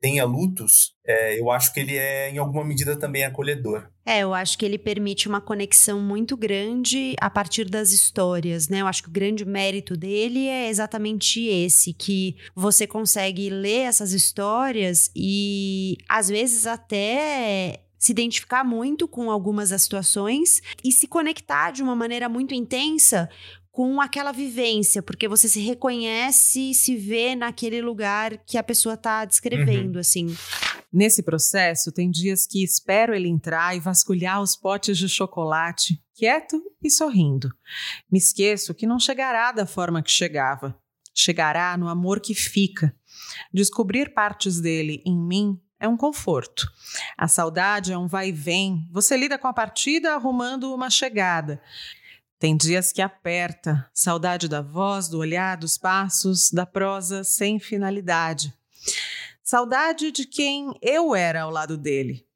[0.00, 3.88] tenha lutos, é, eu acho que ele é, em alguma medida, também acolhedor.
[4.06, 8.80] É, eu acho que ele permite uma conexão muito grande a partir das histórias, né?
[8.80, 14.12] Eu acho que o grande mérito dele é exatamente esse, que você consegue ler essas
[14.12, 21.70] histórias e, às vezes, até se identificar muito com algumas das situações e se conectar
[21.70, 23.30] de uma maneira muito intensa
[23.74, 28.94] com aquela vivência, porque você se reconhece e se vê naquele lugar que a pessoa
[28.94, 30.00] está descrevendo, uhum.
[30.00, 30.26] assim.
[30.92, 36.62] Nesse processo, tem dias que espero ele entrar e vasculhar os potes de chocolate, quieto
[36.80, 37.48] e sorrindo.
[38.08, 40.78] Me esqueço que não chegará da forma que chegava.
[41.12, 42.94] Chegará no amor que fica.
[43.52, 46.70] Descobrir partes dele em mim é um conforto.
[47.18, 48.86] A saudade é um vai e vem.
[48.92, 51.60] Você lida com a partida arrumando uma chegada.
[52.44, 58.52] Tem dias que aperta, saudade da voz, do olhar, dos passos, da prosa sem finalidade.
[59.42, 62.28] Saudade de quem eu era ao lado dele.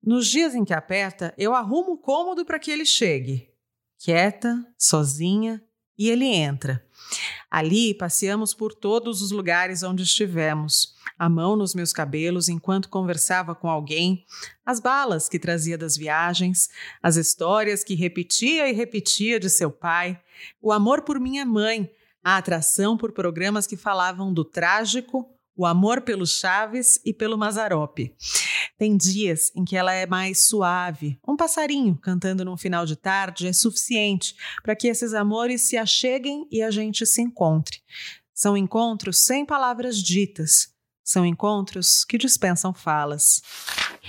[0.00, 3.50] Nos dias em que aperta, eu arrumo o cômodo para que ele chegue.
[3.98, 5.60] Quieta, sozinha,
[5.98, 6.80] e ele entra.
[7.50, 13.54] Ali passeamos por todos os lugares onde estivemos, a mão nos meus cabelos enquanto conversava
[13.54, 14.24] com alguém,
[14.64, 16.68] as balas que trazia das viagens,
[17.02, 20.20] as histórias que repetia e repetia de seu pai,
[20.62, 21.90] o amor por minha mãe,
[22.22, 25.28] a atração por programas que falavam do trágico,
[25.60, 28.14] o amor pelo Chaves e pelo Mazarope.
[28.78, 31.18] Tem dias em que ela é mais suave.
[31.28, 36.48] Um passarinho cantando num final de tarde é suficiente para que esses amores se acheguem
[36.50, 37.82] e a gente se encontre.
[38.32, 40.72] São encontros sem palavras ditas.
[41.10, 43.42] São encontros que dispensam falas.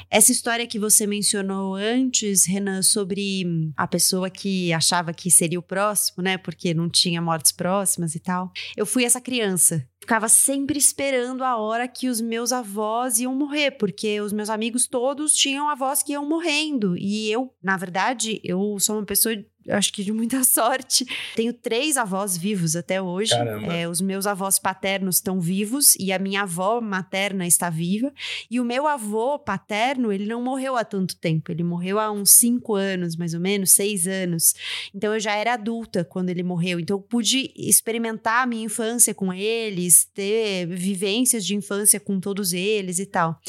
[0.07, 5.63] Essa história que você mencionou antes, Renan, sobre a pessoa que achava que seria o
[5.63, 6.37] próximo, né?
[6.37, 8.51] Porque não tinha mortes próximas e tal.
[8.77, 13.71] Eu fui essa criança ficava sempre esperando a hora que os meus avós iam morrer,
[13.71, 16.97] porque os meus amigos todos tinham avós que iam morrendo.
[16.97, 19.35] E eu, na verdade, eu sou uma pessoa
[19.69, 21.05] acho que de muita sorte.
[21.35, 23.33] Tenho três avós vivos até hoje.
[23.69, 28.11] É, os meus avós paternos estão vivos e a minha avó materna está viva.
[28.49, 31.51] E o meu avô paterno, ele não morreu há tanto tempo.
[31.51, 34.53] Ele morreu há uns cinco anos, mais ou menos, seis anos.
[34.93, 36.79] Então eu já era adulta quando ele morreu.
[36.79, 42.53] Então eu pude experimentar a minha infância com eles, ter vivências de infância com todos
[42.53, 43.39] eles e tal.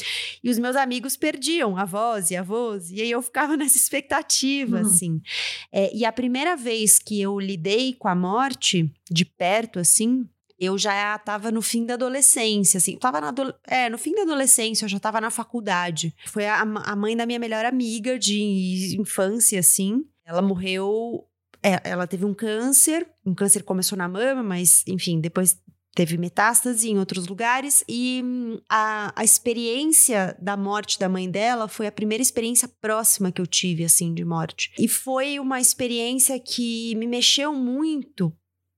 [0.43, 2.91] E os meus amigos perdiam avós e avós.
[2.91, 4.87] E aí eu ficava nessa expectativa, uhum.
[4.87, 5.21] assim.
[5.71, 10.29] É, e e a primeira vez que eu lidei com a morte de perto, assim,
[10.59, 13.33] eu já estava no fim da adolescência, assim, tava na
[13.65, 16.13] é, no fim da adolescência, eu já estava na faculdade.
[16.27, 20.05] Foi a, a, mãe da minha melhor amiga de infância, assim.
[20.23, 21.27] Ela morreu,
[21.63, 25.59] é, ela teve um câncer, um câncer começou na mama, mas enfim, depois
[25.95, 31.67] teve metástase em outros lugares e hum, a, a experiência da morte da mãe dela
[31.67, 34.73] foi a primeira experiência próxima que eu tive, assim, de morte.
[34.77, 38.33] E foi uma experiência que me mexeu muito,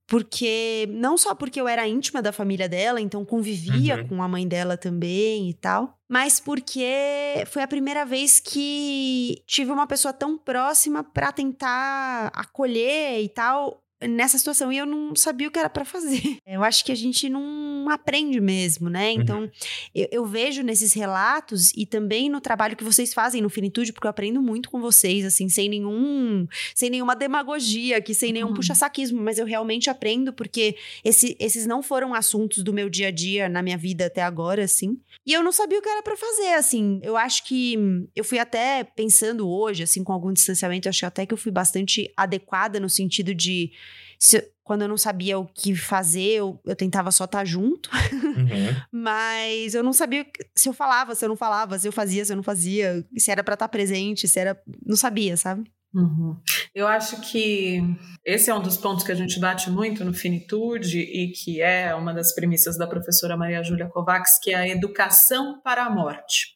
[0.06, 4.08] porque não só porque eu era íntima da família dela, então convivia uhum.
[4.08, 9.72] com a mãe dela também e tal, mas porque foi a primeira vez que tive
[9.72, 15.48] uma pessoa tão próxima para tentar acolher e tal nessa situação e eu não sabia
[15.48, 16.38] o que era para fazer.
[16.46, 19.12] Eu acho que a gente não aprende mesmo, né?
[19.12, 19.20] Uhum.
[19.20, 19.50] Então, uhum.
[19.94, 24.06] eu, eu, vejo nesses relatos e também no trabalho que vocês fazem no Finitude, porque
[24.06, 28.54] eu aprendo muito com vocês, assim, sem nenhum, sem nenhuma demagogia aqui, sem nenhum uhum.
[28.54, 33.10] puxa-saquismo, mas eu realmente aprendo porque esse, esses não foram assuntos do meu dia a
[33.10, 34.98] dia na minha vida até agora, assim.
[35.24, 37.00] E eu não sabia o que era para fazer, assim.
[37.02, 37.76] Eu acho que
[38.14, 41.52] eu fui até pensando hoje, assim, com algum distanciamento, eu acho até que eu fui
[41.52, 43.72] bastante adequada no sentido de
[44.18, 47.88] se, quando eu não sabia o que fazer, eu, eu tentava só estar tá junto.
[47.92, 48.74] Uhum.
[48.90, 50.26] Mas eu não sabia
[50.56, 53.30] se eu falava, se eu não falava, se eu fazia, se eu não fazia, se
[53.30, 54.60] era para estar tá presente, se era.
[54.84, 55.70] Não sabia, sabe?
[55.94, 56.36] Uhum.
[56.74, 57.80] Eu acho que
[58.24, 61.94] esse é um dos pontos que a gente bate muito no Finitude e que é
[61.94, 66.48] uma das premissas da professora Maria Júlia Kovacs, que é a educação para a morte.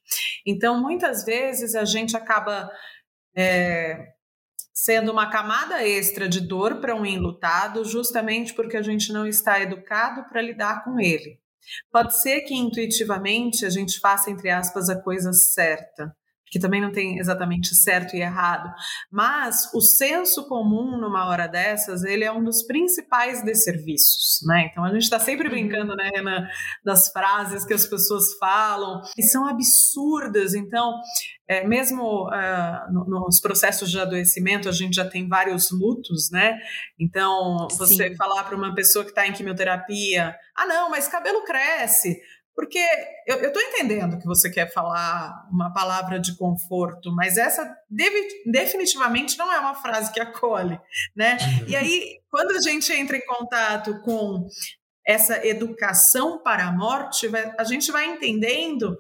[0.46, 2.70] Então, muitas vezes a gente acaba
[3.34, 4.08] é,
[4.82, 9.60] sendo uma camada extra de dor para um enlutado, justamente porque a gente não está
[9.60, 11.38] educado para lidar com ele.
[11.92, 16.16] Pode ser que intuitivamente a gente faça, entre aspas, a coisa certa,
[16.50, 18.72] que também não tem exatamente certo e errado,
[19.10, 24.68] mas o senso comum numa hora dessas, ele é um dos principais desserviços, né?
[24.70, 25.54] Então a gente está sempre uhum.
[25.54, 26.48] brincando, né, Renan,
[26.84, 31.00] das frases que as pessoas falam, e são absurdas, então
[31.50, 36.56] é, mesmo uh, no, nos processos de adoecimento, a gente já tem vários lutos, né?
[36.96, 38.14] Então, você Sim.
[38.14, 42.20] falar para uma pessoa que está em quimioterapia, ah, não, mas cabelo cresce.
[42.60, 42.86] Porque
[43.26, 49.38] eu estou entendendo que você quer falar uma palavra de conforto, mas essa deve, definitivamente
[49.38, 50.78] não é uma frase que acolhe,
[51.16, 51.38] né?
[51.66, 54.46] E aí, quando a gente entra em contato com
[55.06, 58.94] essa educação para a morte, a gente vai entendendo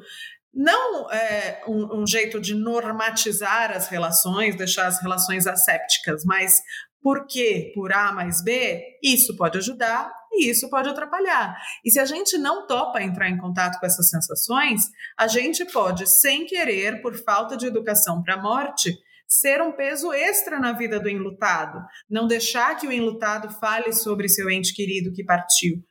[0.54, 6.62] não é, um, um jeito de normatizar as relações, deixar as relações assépticas, mas
[7.02, 11.56] porque por A mais B, isso pode ajudar e isso pode atrapalhar.
[11.84, 16.06] E se a gente não topa entrar em contato com essas sensações, a gente pode,
[16.06, 20.98] sem querer, por falta de educação para a morte, ser um peso extra na vida
[20.98, 21.78] do enlutado.
[22.08, 25.82] Não deixar que o enlutado fale sobre seu ente querido que partiu.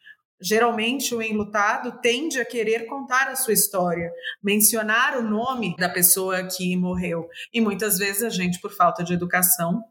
[0.42, 4.10] Geralmente, o enlutado tende a querer contar a sua história,
[4.42, 7.28] mencionar o nome da pessoa que morreu.
[7.54, 9.84] E muitas vezes a gente, por falta de educação,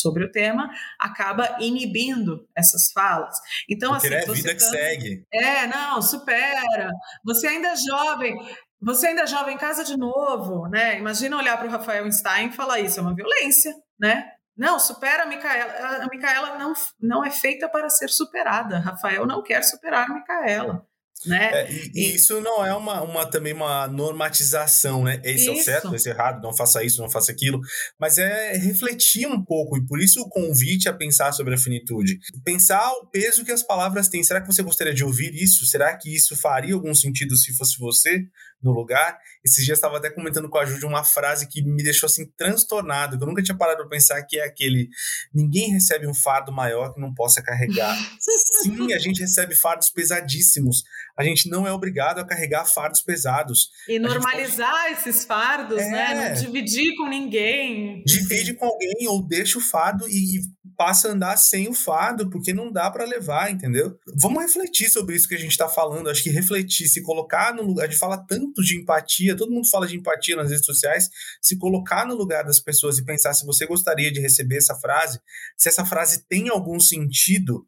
[0.00, 3.36] sobre o tema, acaba inibindo essas falas.
[3.68, 5.26] Então, Porque assim, é a vida que segue.
[5.32, 6.90] É, não, supera.
[7.24, 8.36] Você ainda é jovem.
[8.80, 10.98] Você ainda é jovem em casa de novo, né?
[10.98, 14.30] Imagina olhar para o Rafael Stein e falar isso é uma violência, né?
[14.56, 16.04] Não, supera a Micaela.
[16.04, 18.78] A Micaela não, não é feita para ser superada.
[18.78, 20.86] Rafael não quer superar a Micaela.
[21.24, 21.50] Né?
[21.52, 25.20] É, e, isso não é uma, uma também uma normatização, né?
[25.24, 25.50] Esse isso.
[25.50, 27.60] é o certo, esse é errado, não faça isso, não faça aquilo.
[27.98, 32.18] Mas é refletir um pouco, e por isso o convite a pensar sobre a finitude.
[32.44, 34.22] Pensar o peso que as palavras têm.
[34.22, 35.64] Será que você gostaria de ouvir isso?
[35.66, 38.24] Será que isso faria algum sentido se fosse você
[38.62, 39.18] no lugar?
[39.44, 43.16] Esses dias estava até comentando com a Júlia uma frase que me deixou assim transtornado,
[43.16, 44.88] que eu nunca tinha parado para pensar, que é aquele:
[45.32, 47.96] ninguém recebe um fardo maior que não possa carregar.
[48.62, 50.82] Sim, a gente recebe fardos pesadíssimos
[51.16, 53.70] a gente não é obrigado a carregar fardos pesados.
[53.88, 54.92] E normalizar pode...
[54.92, 55.90] esses fardos, é...
[55.90, 56.28] né?
[56.28, 58.02] Não dividir com ninguém.
[58.04, 60.40] Divide com alguém ou deixa o fardo e, e
[60.76, 63.98] passa a andar sem o fardo, porque não dá para levar, entendeu?
[64.20, 66.10] Vamos refletir sobre isso que a gente está falando.
[66.10, 67.86] Acho que refletir, se colocar no lugar.
[67.86, 71.08] A gente fala tanto de empatia, todo mundo fala de empatia nas redes sociais.
[71.40, 75.18] Se colocar no lugar das pessoas e pensar se você gostaria de receber essa frase,
[75.56, 77.66] se essa frase tem algum sentido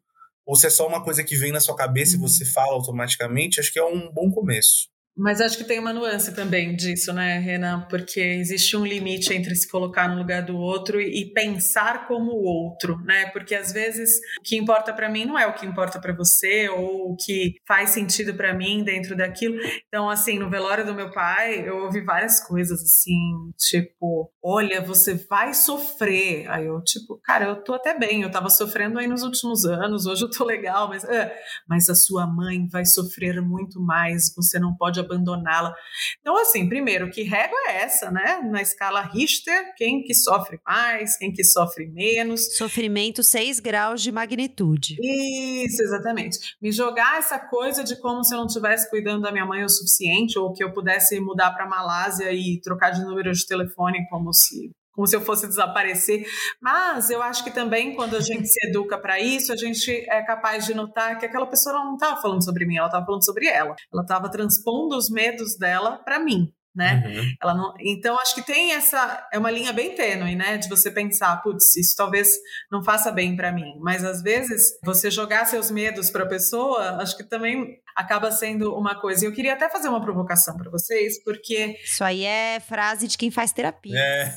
[0.49, 2.25] ou se é só uma coisa que vem na sua cabeça uhum.
[2.25, 4.89] e você fala automaticamente, acho que é um bom começo.
[5.17, 7.85] Mas acho que tem uma nuance também disso, né, Renan?
[7.89, 12.43] Porque existe um limite entre se colocar no lugar do outro e pensar como o
[12.43, 13.25] outro, né?
[13.31, 16.69] Porque às vezes o que importa para mim não é o que importa para você
[16.69, 19.59] ou o que faz sentido para mim dentro daquilo.
[19.87, 25.15] Então, assim, no velório do meu pai, eu ouvi várias coisas assim, tipo, olha, você
[25.29, 26.49] vai sofrer.
[26.49, 30.05] Aí eu, tipo, cara, eu tô até bem, eu tava sofrendo aí nos últimos anos,
[30.05, 31.35] hoje eu tô legal, mas, é,
[31.67, 35.73] mas a sua mãe vai sofrer muito mais, você não pode pode abandoná-la.
[36.19, 38.41] Então, assim, primeiro, que régua é essa, né?
[38.49, 42.55] Na escala Richter, quem que sofre mais, quem que sofre menos.
[42.55, 44.95] Sofrimento 6 graus de magnitude.
[45.01, 46.37] Isso, exatamente.
[46.61, 49.69] Me jogar essa coisa de como se eu não estivesse cuidando da minha mãe o
[49.69, 54.33] suficiente, ou que eu pudesse mudar para Malásia e trocar de número de telefone como
[54.33, 56.27] se como se eu fosse desaparecer.
[56.61, 60.21] Mas eu acho que também quando a gente se educa para isso, a gente é
[60.23, 63.47] capaz de notar que aquela pessoa não estava falando sobre mim, ela estava falando sobre
[63.47, 63.77] ela.
[63.93, 67.03] Ela estava transpondo os medos dela para mim né?
[67.05, 67.33] Uhum.
[67.41, 70.91] Ela não, então acho que tem essa é uma linha bem tênue, né, de você
[70.91, 72.37] pensar, putz, isso talvez
[72.71, 77.01] não faça bem para mim, mas às vezes você jogar seus medos para a pessoa,
[77.01, 79.25] acho que também acaba sendo uma coisa.
[79.25, 83.17] E eu queria até fazer uma provocação para vocês, porque isso aí é frase de
[83.17, 83.97] quem faz terapia.
[83.97, 84.33] É.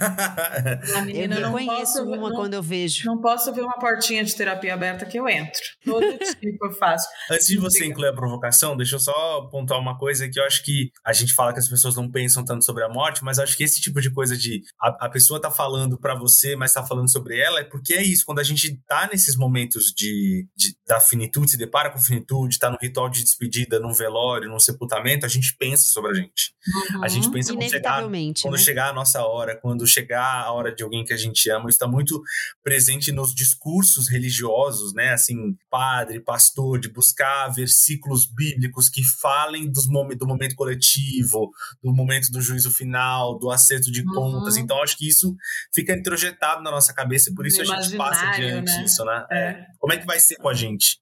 [0.97, 3.07] A menina eu não conheço uma não, quando eu vejo.
[3.07, 5.61] Não posso ver uma portinha de terapia aberta que eu entro.
[5.85, 6.07] Todo
[6.41, 7.07] tipo eu faço.
[7.31, 10.65] Antes de você incluir a provocação, deixa eu só pontuar uma coisa que eu acho
[10.65, 13.39] que a gente fala que as pessoas não pensam pensam tanto sobre a morte, mas
[13.39, 16.73] acho que esse tipo de coisa de a, a pessoa tá falando para você, mas
[16.73, 18.25] tá falando sobre ela, é porque é isso.
[18.25, 22.71] Quando a gente tá nesses momentos de, de da finitude, se depara com finitude, tá
[22.71, 23.42] no ritual de despedida,
[23.81, 26.55] num velório, num sepultamento, a gente pensa sobre a gente.
[26.95, 27.05] Uhum.
[27.05, 27.33] A gente uhum.
[27.33, 28.03] pensa quando chegar,
[28.43, 28.59] quando né?
[28.59, 31.69] chegar a nossa hora, quando chegar a hora de alguém que a gente ama.
[31.69, 32.23] Isso tá muito
[32.63, 35.13] presente nos discursos religiosos, né?
[35.13, 41.51] Assim, padre, pastor, de buscar versículos bíblicos que falem dos mom do momento coletivo,
[41.83, 44.15] do momento momento do juízo final, do acerto de uhum.
[44.15, 44.57] contas.
[44.57, 45.35] Então, acho que isso
[45.75, 48.85] fica introjetado na nossa cabeça e por isso a gente passa adiante né?
[48.85, 49.27] isso, né?
[49.31, 49.43] É.
[49.43, 49.67] É.
[49.79, 50.99] Como é que vai ser com a gente?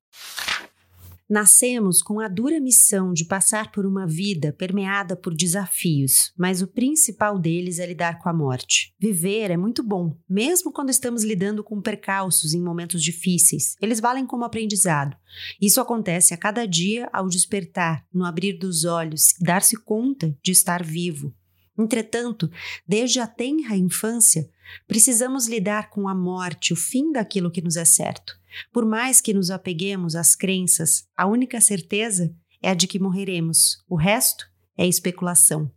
[1.31, 6.66] Nascemos com a dura missão de passar por uma vida permeada por desafios, mas o
[6.66, 8.93] principal deles é lidar com a morte.
[8.99, 13.76] Viver é muito bom, mesmo quando estamos lidando com percalços em momentos difíceis.
[13.81, 15.16] Eles valem como aprendizado.
[15.62, 20.83] Isso acontece a cada dia ao despertar, no abrir dos olhos dar-se conta de estar
[20.83, 21.33] vivo.
[21.78, 22.51] Entretanto,
[22.85, 24.51] desde a tenra infância,
[24.85, 28.39] precisamos lidar com a morte, o fim daquilo que nos é certo.
[28.72, 33.84] Por mais que nos apeguemos às crenças, a única certeza é a de que morreremos,
[33.88, 34.46] o resto
[34.76, 35.70] é especulação.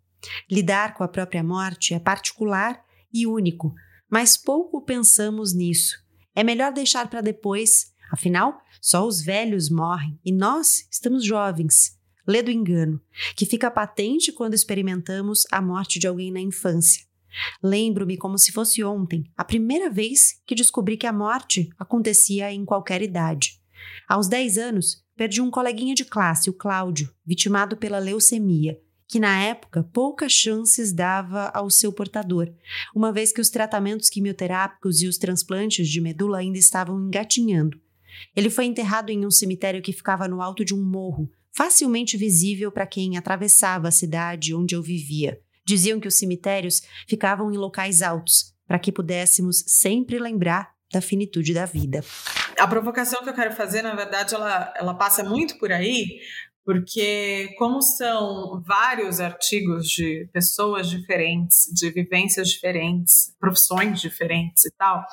[0.49, 3.74] Lidar com a própria morte é particular e único,
[4.09, 5.97] mas pouco pensamos nisso.
[6.36, 11.97] É melhor deixar para depois, afinal, só os velhos morrem e nós estamos jovens.
[12.26, 13.01] Lê do engano,
[13.36, 17.05] que fica patente quando experimentamos a morte de alguém na infância.
[17.61, 22.65] Lembro-me como se fosse ontem, a primeira vez que descobri que a morte acontecia em
[22.65, 23.59] qualquer idade.
[24.07, 29.43] Aos 10 anos, perdi um coleguinha de classe, o Cláudio, vitimado pela leucemia, que na
[29.43, 32.51] época poucas chances dava ao seu portador,
[32.95, 37.79] uma vez que os tratamentos quimioterápicos e os transplantes de medula ainda estavam engatinhando.
[38.36, 42.71] Ele foi enterrado em um cemitério que ficava no alto de um morro, facilmente visível
[42.71, 45.39] para quem atravessava a cidade onde eu vivia.
[45.66, 51.53] Diziam que os cemitérios ficavam em locais altos, para que pudéssemos sempre lembrar da finitude
[51.53, 52.03] da vida.
[52.57, 56.20] A provocação que eu quero fazer, na verdade, ela, ela passa muito por aí,
[56.66, 65.03] porque como são vários artigos de pessoas diferentes, de vivências diferentes, profissões diferentes e tal,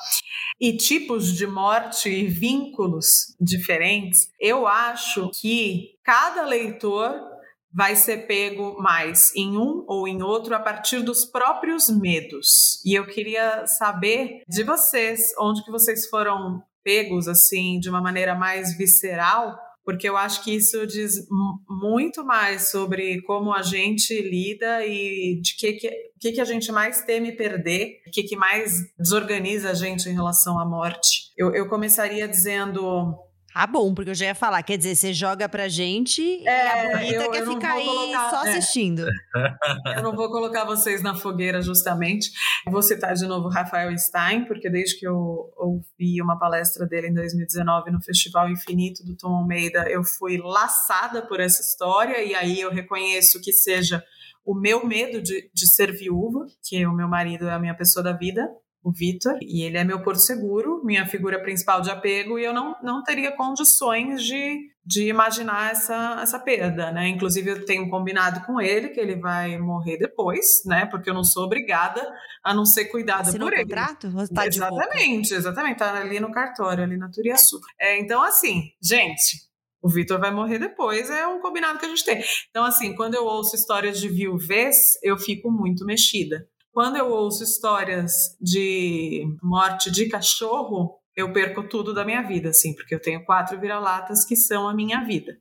[0.59, 7.30] e tipos de morte e vínculos diferentes, eu acho que cada leitor
[7.73, 12.81] vai ser pego mais em um ou em outro a partir dos próprios medos.
[12.85, 18.35] E eu queria saber de vocês, onde que vocês foram pegos assim de uma maneira
[18.35, 21.27] mais visceral, porque eu acho que isso diz
[21.67, 26.71] muito mais sobre como a gente lida e de que que, que, que a gente
[26.71, 31.31] mais teme perder, o que, que mais desorganiza a gente em relação à morte.
[31.35, 33.15] Eu, eu começaria dizendo
[33.53, 36.69] ah, bom, porque eu já ia falar, quer dizer, você joga pra gente é, e
[36.69, 38.49] a bonita eu, quer eu ficar aí colocar, só é.
[38.49, 39.05] assistindo.
[39.95, 42.29] Eu não vou colocar vocês na fogueira, justamente.
[42.67, 47.13] Vou citar de novo Rafael Stein, porque desde que eu ouvi uma palestra dele em
[47.13, 52.59] 2019 no Festival Infinito do Tom Almeida, eu fui laçada por essa história, e aí
[52.59, 54.03] eu reconheço que seja
[54.45, 58.03] o meu medo de, de ser viúva, que o meu marido é a minha pessoa
[58.03, 58.47] da vida,
[58.83, 62.53] o Vitor, e ele é meu porto seguro, minha figura principal de apego, e eu
[62.53, 67.07] não, não teria condições de, de imaginar essa, essa perda, né?
[67.07, 70.87] Inclusive, eu tenho combinado com ele que ele vai morrer depois, né?
[70.87, 72.01] Porque eu não sou obrigada
[72.43, 73.65] a não ser cuidada Assinou por ele.
[73.65, 74.11] contrato?
[74.33, 75.77] Tá exatamente, exatamente.
[75.77, 77.59] Tá ali no cartório, ali na Turiaçu.
[77.79, 79.51] É, então, assim, gente,
[79.81, 82.23] o Vitor vai morrer depois, é um combinado que a gente tem.
[82.49, 86.47] Então, assim, quando eu ouço histórias de viuvez, eu fico muito mexida.
[86.71, 92.73] Quando eu ouço histórias de morte de cachorro, eu perco tudo da minha vida, assim,
[92.73, 95.37] porque eu tenho quatro vira-latas que são a minha vida.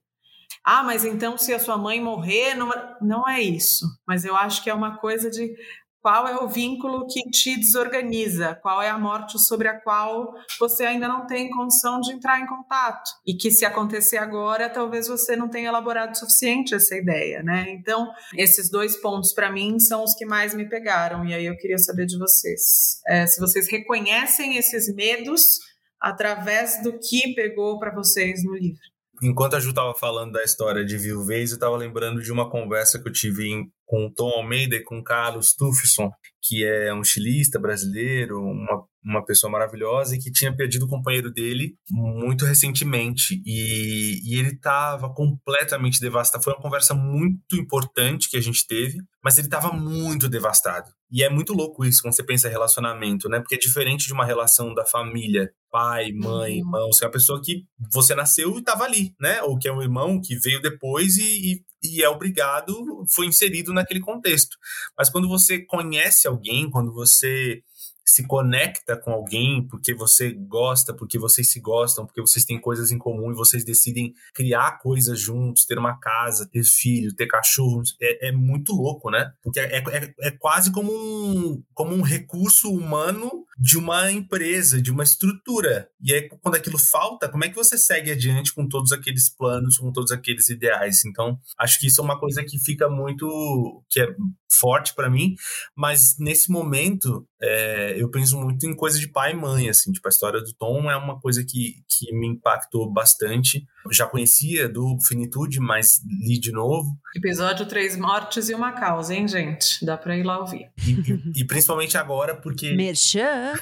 [0.64, 2.70] Ah, mas então se a sua mãe morrer, não,
[3.00, 3.86] não é isso.
[4.06, 5.54] Mas eu acho que é uma coisa de
[6.00, 8.54] qual é o vínculo que te desorganiza?
[8.62, 12.46] Qual é a morte sobre a qual você ainda não tem condição de entrar em
[12.46, 13.10] contato?
[13.26, 17.66] E que se acontecer agora, talvez você não tenha elaborado o suficiente essa ideia, né?
[17.70, 21.24] Então, esses dois pontos para mim são os que mais me pegaram.
[21.24, 25.58] E aí eu queria saber de vocês, é, se vocês reconhecem esses medos
[26.00, 28.80] através do que pegou para vocês no livro.
[29.22, 32.98] Enquanto a Ju estava falando da história de viuvez, eu estava lembrando de uma conversa
[32.98, 36.94] que eu tive em, com o Tom Almeida e com o Carlos Tufson, que é
[36.94, 42.44] um estilista brasileiro, uma, uma pessoa maravilhosa e que tinha perdido o companheiro dele muito
[42.44, 43.42] recentemente.
[43.44, 46.44] E, e ele estava completamente devastado.
[46.44, 50.88] Foi uma conversa muito importante que a gente teve, mas ele estava muito devastado.
[51.10, 53.40] E é muito louco isso quando você pensa em relacionamento, né?
[53.40, 56.58] Porque é diferente de uma relação da família, pai, mãe, uhum.
[56.58, 56.92] irmão.
[56.92, 59.42] Você é uma pessoa que você nasceu e estava ali, né?
[59.42, 63.72] Ou que é um irmão que veio depois e, e e é obrigado, foi inserido
[63.72, 64.56] naquele contexto.
[64.96, 67.62] Mas quando você conhece alguém, quando você
[68.10, 72.90] se conecta com alguém porque você gosta, porque vocês se gostam, porque vocês têm coisas
[72.90, 77.96] em comum e vocês decidem criar coisas juntos, ter uma casa, ter filho, ter cachorros,
[78.00, 79.32] é, é muito louco, né?
[79.42, 84.90] Porque é, é, é, quase como um, como um recurso humano de uma empresa, de
[84.90, 85.86] uma estrutura.
[86.02, 89.76] E aí, quando aquilo falta, como é que você segue adiante com todos aqueles planos,
[89.76, 91.04] com todos aqueles ideais?
[91.04, 93.84] Então, acho que isso é uma coisa que fica muito.
[93.90, 94.16] que é
[94.58, 95.34] forte para mim,
[95.76, 100.06] mas nesse momento é, eu penso muito em coisa de pai e mãe, assim, tipo,
[100.08, 103.64] a história do Tom é uma coisa que, que me impactou bastante.
[103.84, 106.88] Eu já conhecia do Finitude, mas li de novo.
[107.16, 109.84] Episódio Três Mortes e uma Causa, hein, gente?
[109.84, 110.70] Dá pra ir lá ouvir.
[110.86, 112.72] E, e, e principalmente agora, porque...
[112.76, 113.54] Merchan!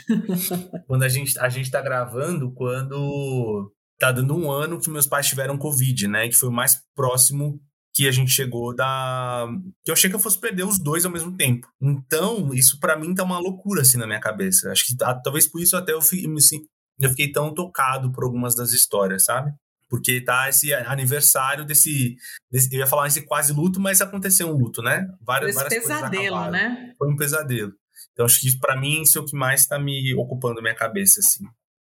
[0.86, 5.26] quando a gente, a gente tá gravando, quando tá dando um ano que meus pais
[5.26, 6.28] tiveram Covid, né?
[6.28, 7.60] Que foi o mais próximo
[7.94, 9.46] que a gente chegou da.
[9.84, 11.68] que eu achei que eu fosse perder os dois ao mesmo tempo.
[11.80, 14.70] Então, isso para mim tá uma loucura assim na minha cabeça.
[14.72, 16.60] Acho que ah, talvez por isso até eu, assim,
[16.98, 19.52] eu fiquei tão tocado por algumas das histórias, sabe?
[19.88, 22.16] Porque tá esse aniversário desse,
[22.50, 25.06] desse, Eu ia falar esse quase luto, mas aconteceu um luto, né?
[25.20, 26.94] Várias, esse várias pesadelo, né?
[26.98, 27.72] Foi um pesadelo.
[28.12, 30.74] Então, acho que isso, pra mim, isso é o que mais tá me ocupando minha
[30.74, 31.44] cabeça, assim.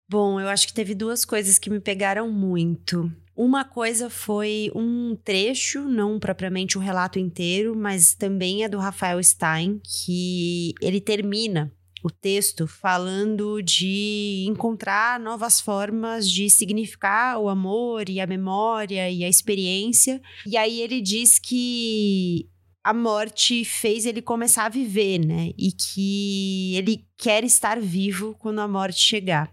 [0.09, 3.11] Bom, eu acho que teve duas coisas que me pegaram muito.
[3.35, 8.79] Uma coisa foi um trecho, não propriamente o um relato inteiro, mas também é do
[8.79, 11.71] Rafael Stein, que ele termina
[12.03, 19.23] o texto falando de encontrar novas formas de significar o amor e a memória e
[19.23, 20.21] a experiência.
[20.45, 22.47] E aí ele diz que
[22.83, 25.51] a morte fez ele começar a viver, né?
[25.57, 29.51] E que ele quer estar vivo quando a morte chegar.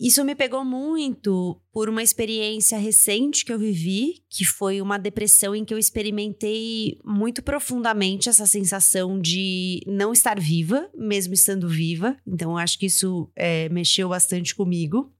[0.00, 5.54] Isso me pegou muito por uma experiência recente que eu vivi, que foi uma depressão
[5.54, 12.16] em que eu experimentei muito profundamente essa sensação de não estar viva, mesmo estando viva.
[12.26, 15.12] Então, acho que isso é, mexeu bastante comigo.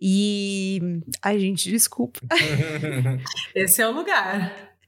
[0.00, 0.80] E.
[1.20, 2.20] Ai, gente, desculpa.
[3.54, 4.78] Esse é o lugar.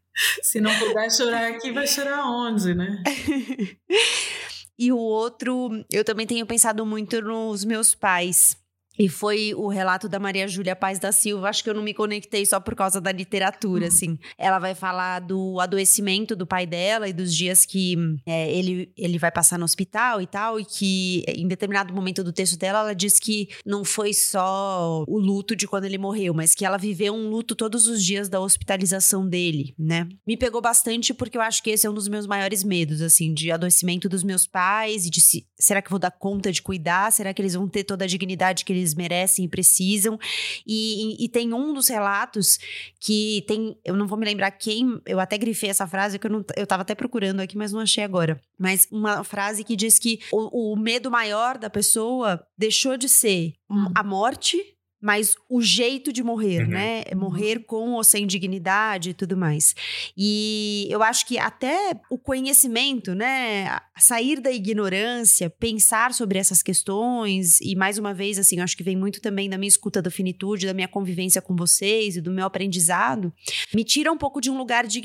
[0.43, 3.03] Se não puder chorar aqui, vai chorar onde, né?
[4.83, 8.57] E o outro, eu também tenho pensado muito nos meus pais.
[8.99, 11.49] E foi o relato da Maria Júlia Paz da Silva.
[11.49, 13.89] Acho que eu não me conectei só por causa da literatura, uhum.
[13.89, 14.19] assim.
[14.37, 19.19] Ela vai falar do adoecimento do pai dela e dos dias que é, ele, ele
[19.19, 20.61] vai passar no hospital e tal.
[20.61, 25.19] E que em determinado momento do texto dela, ela diz que não foi só o
[25.19, 28.41] luto de quando ele morreu, mas que ela viveu um luto todos os dias da
[28.41, 30.09] hospitalização dele, né?
[30.27, 33.33] Me pegou bastante porque eu acho que esse é um dos meus maiores medos, assim,
[33.33, 37.11] de adoecimento dos meus pais e de se, será que vou dar conta de cuidar?
[37.13, 40.19] Será que eles vão ter toda a dignidade que eles eles merecem e precisam.
[40.67, 42.59] E, e, e, tem um dos relatos
[42.99, 46.31] que tem, eu não vou me lembrar quem, eu até grifei essa frase que eu,
[46.31, 48.41] não, eu tava até procurando aqui, mas não achei agora.
[48.59, 53.55] Mas uma frase que diz que o, o medo maior da pessoa deixou de ser
[53.71, 53.91] hum.
[53.95, 54.59] a morte
[55.01, 56.69] mas o jeito de morrer, uhum.
[56.69, 57.03] né?
[57.07, 59.75] É morrer com ou sem dignidade e tudo mais.
[60.17, 63.81] E eu acho que até o conhecimento, né?
[63.99, 68.83] Sair da ignorância, pensar sobre essas questões, e mais uma vez, assim, eu acho que
[68.83, 72.31] vem muito também da minha escuta da finitude, da minha convivência com vocês e do
[72.31, 73.33] meu aprendizado,
[73.75, 75.01] me tira um pouco de um lugar de,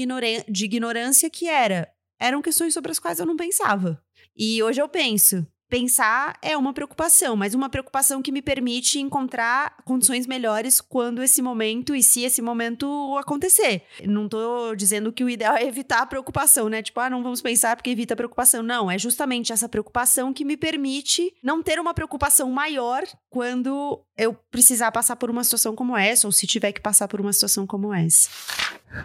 [0.49, 1.87] de ignorância que era.
[2.19, 4.01] Eram questões sobre as quais eu não pensava.
[4.37, 9.75] E hoje eu penso pensar é uma preocupação, mas uma preocupação que me permite encontrar
[9.83, 13.83] condições melhores quando esse momento e se esse momento acontecer.
[14.05, 16.81] Não tô dizendo que o ideal é evitar a preocupação, né?
[16.81, 18.63] Tipo, ah, não vamos pensar porque evita a preocupação.
[18.63, 24.33] Não, é justamente essa preocupação que me permite não ter uma preocupação maior quando eu
[24.49, 27.67] precisar passar por uma situação como essa ou se tiver que passar por uma situação
[27.67, 28.29] como essa.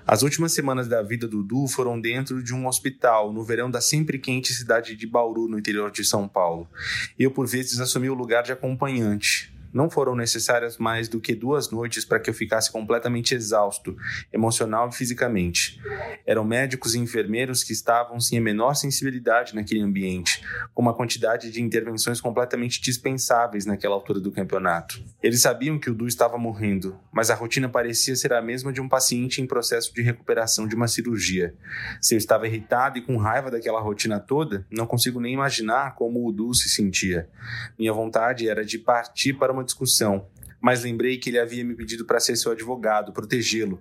[0.07, 3.80] As últimas semanas da vida do Du foram dentro de um hospital, no verão da
[3.80, 6.68] sempre quente cidade de Bauru, no interior de São Paulo.
[7.18, 9.49] Eu, por vezes, assumi o lugar de acompanhante.
[9.72, 13.96] Não foram necessárias mais do que duas noites para que eu ficasse completamente exausto,
[14.32, 15.80] emocional e fisicamente.
[16.26, 20.42] Eram médicos e enfermeiros que estavam sem a menor sensibilidade naquele ambiente,
[20.74, 25.02] com uma quantidade de intervenções completamente dispensáveis naquela altura do campeonato.
[25.22, 28.80] Eles sabiam que o Du estava morrendo, mas a rotina parecia ser a mesma de
[28.80, 31.54] um paciente em processo de recuperação de uma cirurgia.
[32.00, 36.26] Se eu estava irritado e com raiva daquela rotina toda, não consigo nem imaginar como
[36.26, 37.28] o Du se sentia.
[37.78, 40.26] Minha vontade era de partir para uma uma discussão,
[40.61, 43.80] mas lembrei que ele havia me pedido para ser seu advogado, protegê-lo.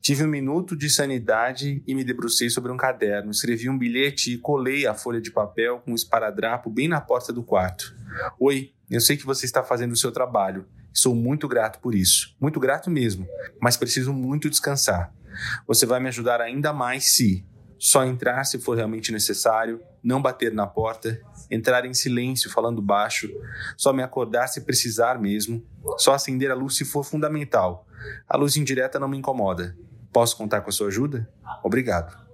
[0.00, 4.38] Tive um minuto de sanidade e me debrucei sobre um caderno, escrevi um bilhete e
[4.38, 7.96] colei a folha de papel com um esparadrapo bem na porta do quarto.
[8.38, 10.66] Oi, eu sei que você está fazendo o seu trabalho.
[10.92, 12.36] Sou muito grato por isso.
[12.40, 13.26] Muito grato mesmo,
[13.60, 15.12] mas preciso muito descansar.
[15.66, 17.44] Você vai me ajudar ainda mais se
[17.78, 21.18] só entrar se for realmente necessário, não bater na porta
[21.50, 23.28] entrar em silêncio, falando baixo,
[23.76, 25.64] só me acordar se precisar mesmo,
[25.96, 27.86] só acender a luz se for fundamental.
[28.28, 29.76] A luz indireta não me incomoda.
[30.12, 31.28] Posso contar com a sua ajuda?
[31.62, 32.24] Obrigado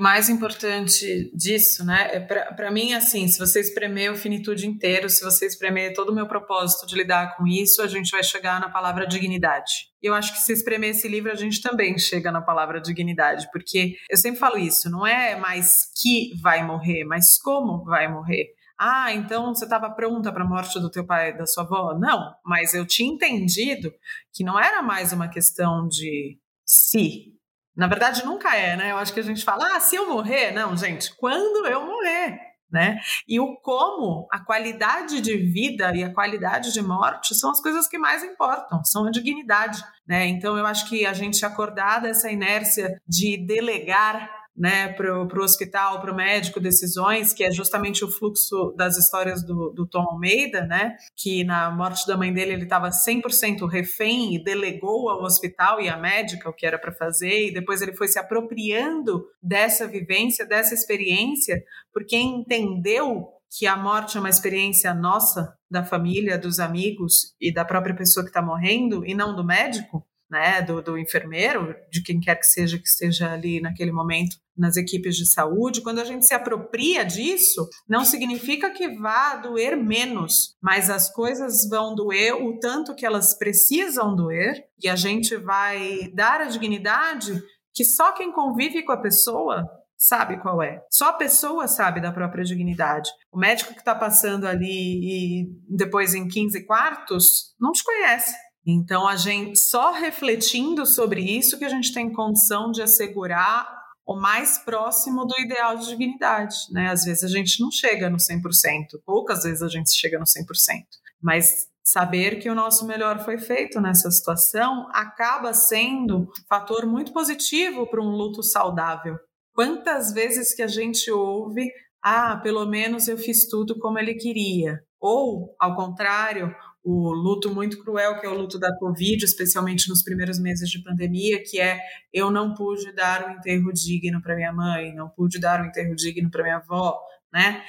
[0.00, 2.08] mais importante disso, né?
[2.12, 6.14] É para mim, assim, se você espremer o finitude inteiro, se você espremer todo o
[6.14, 9.90] meu propósito de lidar com isso, a gente vai chegar na palavra dignidade.
[10.02, 13.46] E eu acho que se espremer esse livro, a gente também chega na palavra dignidade,
[13.52, 18.46] porque eu sempre falo isso, não é mais que vai morrer, mas como vai morrer.
[18.78, 21.94] Ah, então você estava pronta para a morte do teu pai e da sua avó?
[21.98, 23.92] Não, mas eu tinha entendido
[24.32, 27.34] que não era mais uma questão de se,
[27.80, 28.90] na verdade, nunca é, né?
[28.90, 30.52] Eu acho que a gente fala, ah, se eu morrer.
[30.52, 32.38] Não, gente, quando eu morrer.
[32.70, 33.00] Né?
[33.26, 37.88] E o como, a qualidade de vida e a qualidade de morte são as coisas
[37.88, 40.26] que mais importam, são a dignidade, né?
[40.28, 46.02] Então eu acho que a gente acordar dessa inércia de delegar né, para o hospital,
[46.02, 50.66] para o médico, decisões, que é justamente o fluxo das histórias do, do Tom Almeida,
[50.66, 55.80] né, que na morte da mãe dele ele estava 100% refém e delegou ao hospital
[55.80, 59.88] e à médica o que era para fazer, e depois ele foi se apropriando dessa
[59.88, 61.56] vivência, dessa experiência,
[61.90, 67.64] porque entendeu que a morte é uma experiência nossa, da família, dos amigos e da
[67.64, 72.20] própria pessoa que está morrendo, e não do médico, né, do, do, enfermeiro, de quem
[72.20, 76.26] quer que seja que esteja ali naquele momento nas equipes de saúde, quando a gente
[76.26, 82.58] se apropria disso, não significa que vá doer menos, mas as coisas vão doer o
[82.58, 88.32] tanto que elas precisam doer, e a gente vai dar a dignidade que só quem
[88.32, 89.66] convive com a pessoa
[89.96, 90.82] sabe qual é.
[90.90, 93.10] Só a pessoa sabe da própria dignidade.
[93.30, 98.34] O médico que está passando ali e depois em 15 quartos não te conhece
[98.66, 104.16] então, a gente só refletindo sobre isso que a gente tem condição de assegurar o
[104.16, 106.90] mais próximo do ideal de dignidade, né?
[106.90, 110.84] Às vezes a gente não chega no 100%, poucas vezes a gente chega no 100%,
[111.22, 117.86] mas saber que o nosso melhor foi feito nessa situação acaba sendo fator muito positivo
[117.86, 119.16] para um luto saudável.
[119.54, 121.70] Quantas vezes que a gente ouve,
[122.02, 127.82] ah, pelo menos eu fiz tudo como ele queria, ou ao contrário, o luto muito
[127.82, 131.78] cruel, que é o luto da Covid, especialmente nos primeiros meses de pandemia, que é
[132.12, 135.94] eu não pude dar um enterro digno para minha mãe, não pude dar um enterro
[135.94, 136.98] digno para minha avó,
[137.32, 137.62] né?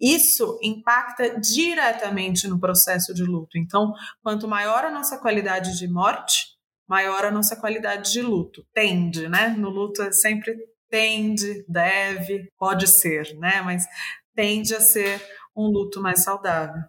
[0.00, 3.58] Isso impacta diretamente no processo de luto.
[3.58, 3.92] Então,
[4.22, 6.54] quanto maior a nossa qualidade de morte,
[6.88, 8.66] maior a nossa qualidade de luto.
[8.72, 9.48] Tende, né?
[9.48, 10.54] No luto é sempre
[10.90, 13.60] tende, deve, pode ser, né?
[13.62, 13.86] Mas
[14.34, 15.20] tende a ser
[15.56, 16.82] um luto mais saudável.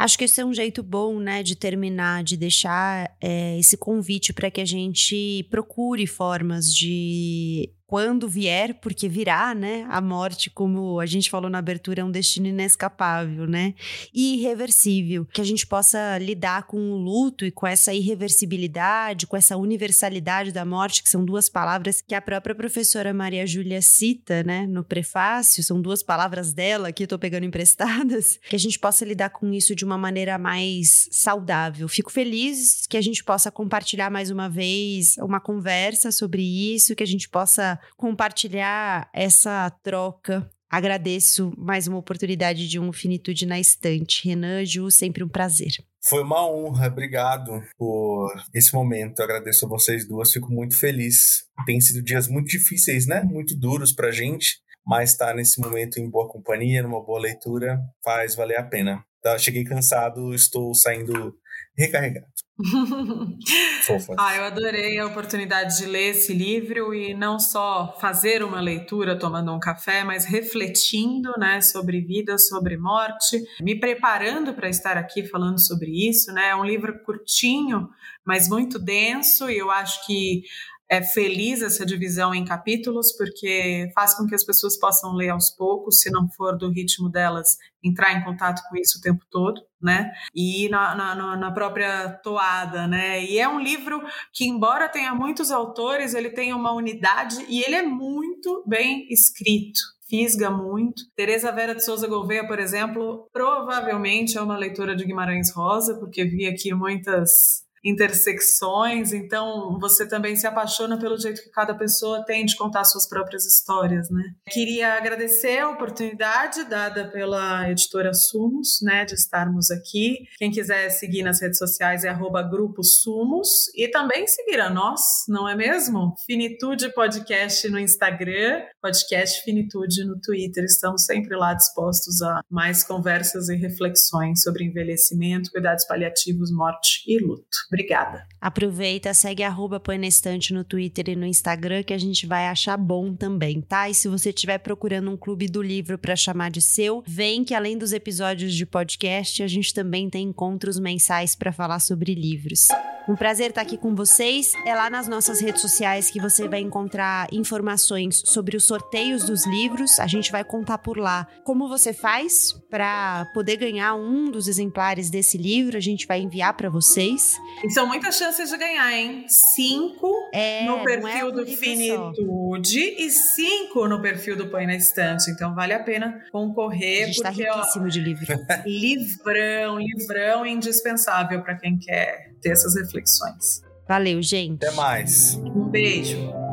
[0.00, 4.32] Acho que esse é um jeito bom, né, de terminar, de deixar é, esse convite
[4.32, 9.84] para que a gente procure formas de quando vier, porque virá, né?
[9.90, 13.74] A morte, como a gente falou na abertura, é um destino inescapável, né?
[14.14, 15.26] E irreversível.
[15.32, 20.52] Que a gente possa lidar com o luto e com essa irreversibilidade, com essa universalidade
[20.52, 24.68] da morte, que são duas palavras que a própria professora Maria Júlia cita, né?
[24.68, 28.38] No prefácio, são duas palavras dela que eu tô pegando emprestadas.
[28.50, 31.88] Que a gente possa lidar com isso de uma maneira mais saudável.
[31.88, 37.02] Fico feliz que a gente possa compartilhar mais uma vez uma conversa sobre isso, que
[37.02, 44.28] a gente possa compartilhar essa troca Agradeço mais uma oportunidade de um Finitude na Estante.
[44.28, 45.72] Renan, Ju, sempre um prazer.
[46.00, 49.20] Foi uma honra, obrigado por esse momento.
[49.20, 51.44] agradeço a vocês duas, fico muito feliz.
[51.66, 53.20] Tem sido dias muito difíceis, né?
[53.24, 57.80] Muito duros pra gente, mas estar tá nesse momento em boa companhia, numa boa leitura,
[58.04, 59.04] faz valer a pena.
[59.20, 61.34] Tá, cheguei cansado, estou saindo
[61.80, 62.26] recarregado.
[63.86, 64.14] Fofa.
[64.18, 69.18] Ah, eu adorei a oportunidade de ler esse livro e não só fazer uma leitura
[69.18, 75.26] tomando um café, mas refletindo, né, sobre vida, sobre morte, me preparando para estar aqui
[75.26, 76.50] falando sobre isso, né?
[76.50, 77.88] É um livro curtinho,
[78.24, 80.42] mas muito denso e eu acho que
[80.90, 85.48] é feliz essa divisão em capítulos, porque faz com que as pessoas possam ler aos
[85.50, 89.62] poucos, se não for do ritmo delas, entrar em contato com isso o tempo todo,
[89.80, 90.10] né?
[90.34, 93.24] E na, na, na própria toada, né?
[93.24, 97.76] E é um livro que, embora tenha muitos autores, ele tem uma unidade e ele
[97.76, 99.78] é muito bem escrito
[100.10, 101.04] fisga muito.
[101.14, 106.24] Teresa Vera de Souza Gouveia, por exemplo, provavelmente é uma leitora de Guimarães Rosa, porque
[106.24, 112.44] vi aqui muitas intersecções, então você também se apaixona pelo jeito que cada pessoa tem
[112.44, 114.22] de contar suas próprias histórias, né?
[114.50, 120.18] Queria agradecer a oportunidade dada pela editora Sumos, né, de estarmos aqui.
[120.38, 125.24] Quem quiser seguir nas redes sociais é arroba Grupo Sumos e também seguir a nós,
[125.28, 126.14] não é mesmo?
[126.26, 130.64] Finitude Podcast no Instagram, Podcast Finitude no Twitter.
[130.64, 137.18] Estamos sempre lá dispostos a mais conversas e reflexões sobre envelhecimento, cuidados paliativos, morte e
[137.18, 137.69] luto.
[137.70, 138.26] Obrigada.
[138.40, 142.48] Aproveita, segue arroba Põe na Estante no Twitter e no Instagram que a gente vai
[142.48, 143.88] achar bom também, tá?
[143.88, 147.54] E se você estiver procurando um clube do livro para chamar de seu, vem que
[147.54, 152.68] além dos episódios de podcast, a gente também tem encontros mensais para falar sobre livros.
[153.08, 154.52] Um prazer estar aqui com vocês.
[154.64, 159.44] É lá nas nossas redes sociais que você vai encontrar informações sobre os sorteios dos
[159.46, 159.98] livros.
[159.98, 165.10] A gente vai contar por lá como você faz para poder ganhar um dos exemplares
[165.10, 165.76] desse livro.
[165.76, 167.36] A gente vai enviar para vocês.
[167.62, 169.24] E são muitas chances de ganhar, hein?
[169.28, 174.74] Cinco é, no é perfil é do Finitude e cinco no perfil do Põe na
[174.74, 175.30] Estante.
[175.30, 177.04] Então vale a pena concorrer.
[177.04, 178.26] A gente tá porque, tá riquíssimo ó, de livro.
[178.66, 183.62] livrão, livrão indispensável para quem quer ter essas reflexões.
[183.86, 184.64] Valeu, gente.
[184.64, 185.34] Até mais.
[185.34, 186.49] Um beijo.